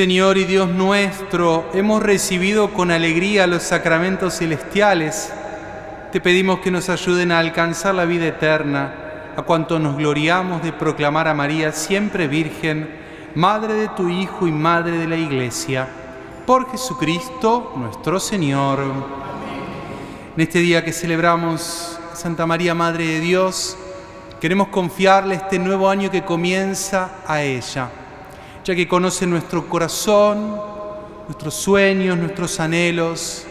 Señor 0.00 0.38
y 0.38 0.44
Dios 0.44 0.70
nuestro, 0.70 1.68
hemos 1.74 2.02
recibido 2.02 2.72
con 2.72 2.90
alegría 2.90 3.46
los 3.46 3.64
sacramentos 3.64 4.38
celestiales. 4.38 5.30
Te 6.10 6.22
pedimos 6.22 6.60
que 6.60 6.70
nos 6.70 6.88
ayuden 6.88 7.30
a 7.30 7.38
alcanzar 7.38 7.94
la 7.94 8.06
vida 8.06 8.26
eterna, 8.26 8.94
a 9.36 9.42
cuanto 9.42 9.78
nos 9.78 9.98
gloriamos 9.98 10.62
de 10.62 10.72
proclamar 10.72 11.28
a 11.28 11.34
María 11.34 11.72
siempre 11.72 12.28
Virgen, 12.28 12.88
Madre 13.34 13.74
de 13.74 13.88
tu 13.88 14.08
Hijo 14.08 14.46
y 14.46 14.52
Madre 14.52 14.92
de 14.92 15.06
la 15.06 15.16
Iglesia. 15.16 15.86
Por 16.46 16.70
Jesucristo 16.70 17.74
nuestro 17.76 18.18
Señor. 18.18 18.78
En 20.34 20.40
este 20.40 20.60
día 20.60 20.82
que 20.82 20.94
celebramos 20.94 22.00
Santa 22.14 22.46
María, 22.46 22.74
Madre 22.74 23.04
de 23.04 23.20
Dios, 23.20 23.76
queremos 24.40 24.68
confiarle 24.68 25.34
este 25.34 25.58
nuevo 25.58 25.90
año 25.90 26.10
que 26.10 26.24
comienza 26.24 27.16
a 27.26 27.42
ella, 27.42 27.90
ya 28.64 28.74
que 28.74 28.86
conoce 28.86 29.26
nuestro 29.26 29.66
corazón, 29.68 30.60
nuestros 31.26 31.54
sueños, 31.54 32.18
nuestros 32.18 32.60
anhelos, 32.60 33.46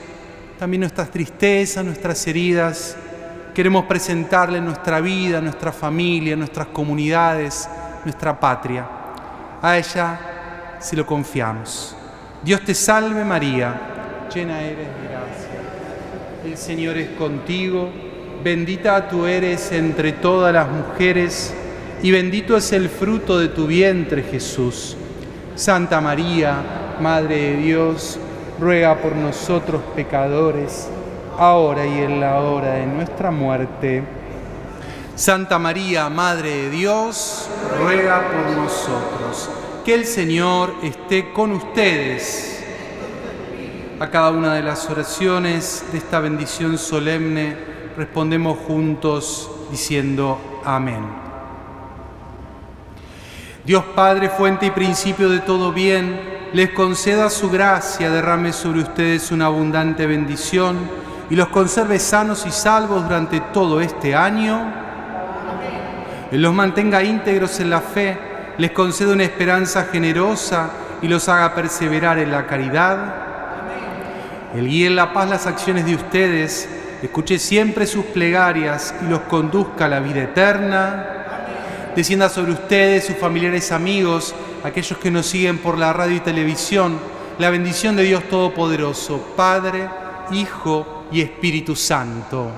también 0.59 0.81
nuestras 0.81 1.09
tristezas, 1.09 1.83
nuestras 1.83 2.25
heridas. 2.27 2.95
Queremos 3.53 3.85
presentarle 3.85 4.61
nuestra 4.61 5.01
vida, 5.01 5.41
nuestra 5.41 5.71
familia, 5.71 6.35
nuestras 6.35 6.67
comunidades, 6.67 7.67
nuestra 8.05 8.39
patria. 8.39 8.87
A 9.61 9.77
ella 9.77 10.77
se 10.79 10.95
lo 10.95 11.05
confiamos. 11.05 11.95
Dios 12.43 12.61
te 12.63 12.73
salve 12.73 13.25
María, 13.25 14.27
llena 14.33 14.61
eres 14.61 14.87
de 14.87 15.07
gracia. 15.09 16.45
El 16.45 16.57
Señor 16.57 16.97
es 16.97 17.09
contigo, 17.17 17.89
bendita 18.43 19.09
tú 19.09 19.25
eres 19.25 19.71
entre 19.71 20.13
todas 20.13 20.53
las 20.53 20.69
mujeres 20.69 21.53
y 22.01 22.11
bendito 22.11 22.55
es 22.55 22.71
el 22.71 22.87
fruto 22.87 23.37
de 23.37 23.49
tu 23.49 23.67
vientre 23.67 24.23
Jesús. 24.23 24.95
Santa 25.59 25.99
María, 25.99 26.95
Madre 27.01 27.35
de 27.35 27.57
Dios, 27.57 28.17
ruega 28.61 28.95
por 28.95 29.13
nosotros 29.13 29.81
pecadores, 29.93 30.87
ahora 31.37 31.85
y 31.85 31.99
en 31.99 32.21
la 32.21 32.39
hora 32.39 32.75
de 32.75 32.85
nuestra 32.85 33.29
muerte. 33.29 34.01
Santa 35.15 35.59
María, 35.59 36.07
Madre 36.07 36.49
de 36.49 36.69
Dios, 36.69 37.49
ruega 37.77 38.25
por 38.29 38.55
nosotros. 38.55 39.49
Que 39.83 39.95
el 39.95 40.05
Señor 40.05 40.75
esté 40.81 41.33
con 41.33 41.51
ustedes. 41.51 42.63
A 43.99 44.09
cada 44.09 44.31
una 44.31 44.53
de 44.53 44.63
las 44.63 44.89
oraciones 44.89 45.83
de 45.91 45.97
esta 45.97 46.21
bendición 46.21 46.77
solemne 46.77 47.57
respondemos 47.97 48.59
juntos 48.59 49.51
diciendo 49.69 50.39
amén. 50.63 51.28
Dios 53.65 53.83
Padre, 53.93 54.29
fuente 54.29 54.67
y 54.67 54.71
principio 54.71 55.29
de 55.29 55.39
todo 55.39 55.73
bien, 55.73 56.19
les 56.53 56.69
conceda 56.69 57.29
su 57.29 57.49
gracia, 57.49 58.09
derrame 58.09 58.53
sobre 58.53 58.79
ustedes 58.79 59.31
una 59.31 59.47
abundante 59.47 60.05
bendición 60.07 60.77
y 61.29 61.35
los 61.35 61.49
conserve 61.49 61.99
sanos 61.99 62.45
y 62.47 62.51
salvos 62.51 63.03
durante 63.03 63.41
todo 63.41 63.81
este 63.81 64.15
año. 64.15 64.73
Los 66.31 66.53
mantenga 66.53 67.03
íntegros 67.03 67.59
en 67.59 67.69
la 67.69 67.81
fe, 67.81 68.17
les 68.57 68.71
conceda 68.71 69.13
una 69.13 69.25
esperanza 69.25 69.87
generosa 69.91 70.69
y 71.01 71.07
los 71.09 71.27
haga 71.27 71.53
perseverar 71.53 72.17
en 72.17 72.31
la 72.31 72.47
caridad. 72.47 73.13
Él 74.55 74.67
guíe 74.67 74.87
en 74.87 74.95
la 74.95 75.11
paz 75.11 75.29
las 75.29 75.45
acciones 75.47 75.85
de 75.85 75.95
ustedes, 75.95 76.67
escuche 77.03 77.37
siempre 77.37 77.85
sus 77.85 78.05
plegarias 78.05 78.95
y 79.05 79.09
los 79.09 79.19
conduzca 79.21 79.85
a 79.85 79.89
la 79.89 79.99
vida 79.99 80.23
eterna. 80.23 81.18
Descienda 81.99 82.29
sobre 82.29 82.53
ustedes, 82.53 83.03
sus 83.03 83.17
familiares, 83.17 83.73
amigos, 83.73 84.33
aquellos 84.63 84.97
que 84.99 85.11
nos 85.11 85.25
siguen 85.25 85.57
por 85.57 85.77
la 85.77 85.91
radio 85.91 86.15
y 86.15 86.21
televisión, 86.21 86.97
la 87.39 87.49
bendición 87.49 87.97
de 87.97 88.03
Dios 88.03 88.23
Todopoderoso, 88.29 89.33
Padre, 89.35 89.89
Hijo 90.31 91.03
y 91.11 91.19
Espíritu 91.19 91.75
Santo. 91.75 92.51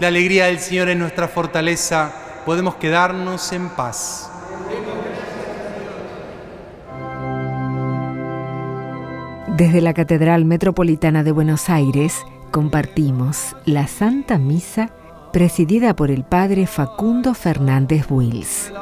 La 0.00 0.08
alegría 0.08 0.48
del 0.48 0.58
Señor 0.58 0.90
es 0.90 0.98
nuestra 0.98 1.28
fortaleza, 1.28 2.12
podemos 2.44 2.74
quedarnos 2.74 3.52
en 3.52 3.70
paz. 3.70 4.30
Desde 9.56 9.80
la 9.80 9.94
Catedral 9.94 10.44
Metropolitana 10.44 11.22
de 11.22 11.32
Buenos 11.32 11.70
Aires 11.70 12.20
compartimos 12.50 13.56
la 13.64 13.86
Santa 13.86 14.36
Misa 14.36 14.90
presidida 15.36 15.94
por 15.94 16.10
el 16.10 16.24
Padre 16.24 16.66
Facundo 16.66 17.34
Fernández 17.34 18.06
Wills. 18.08 18.72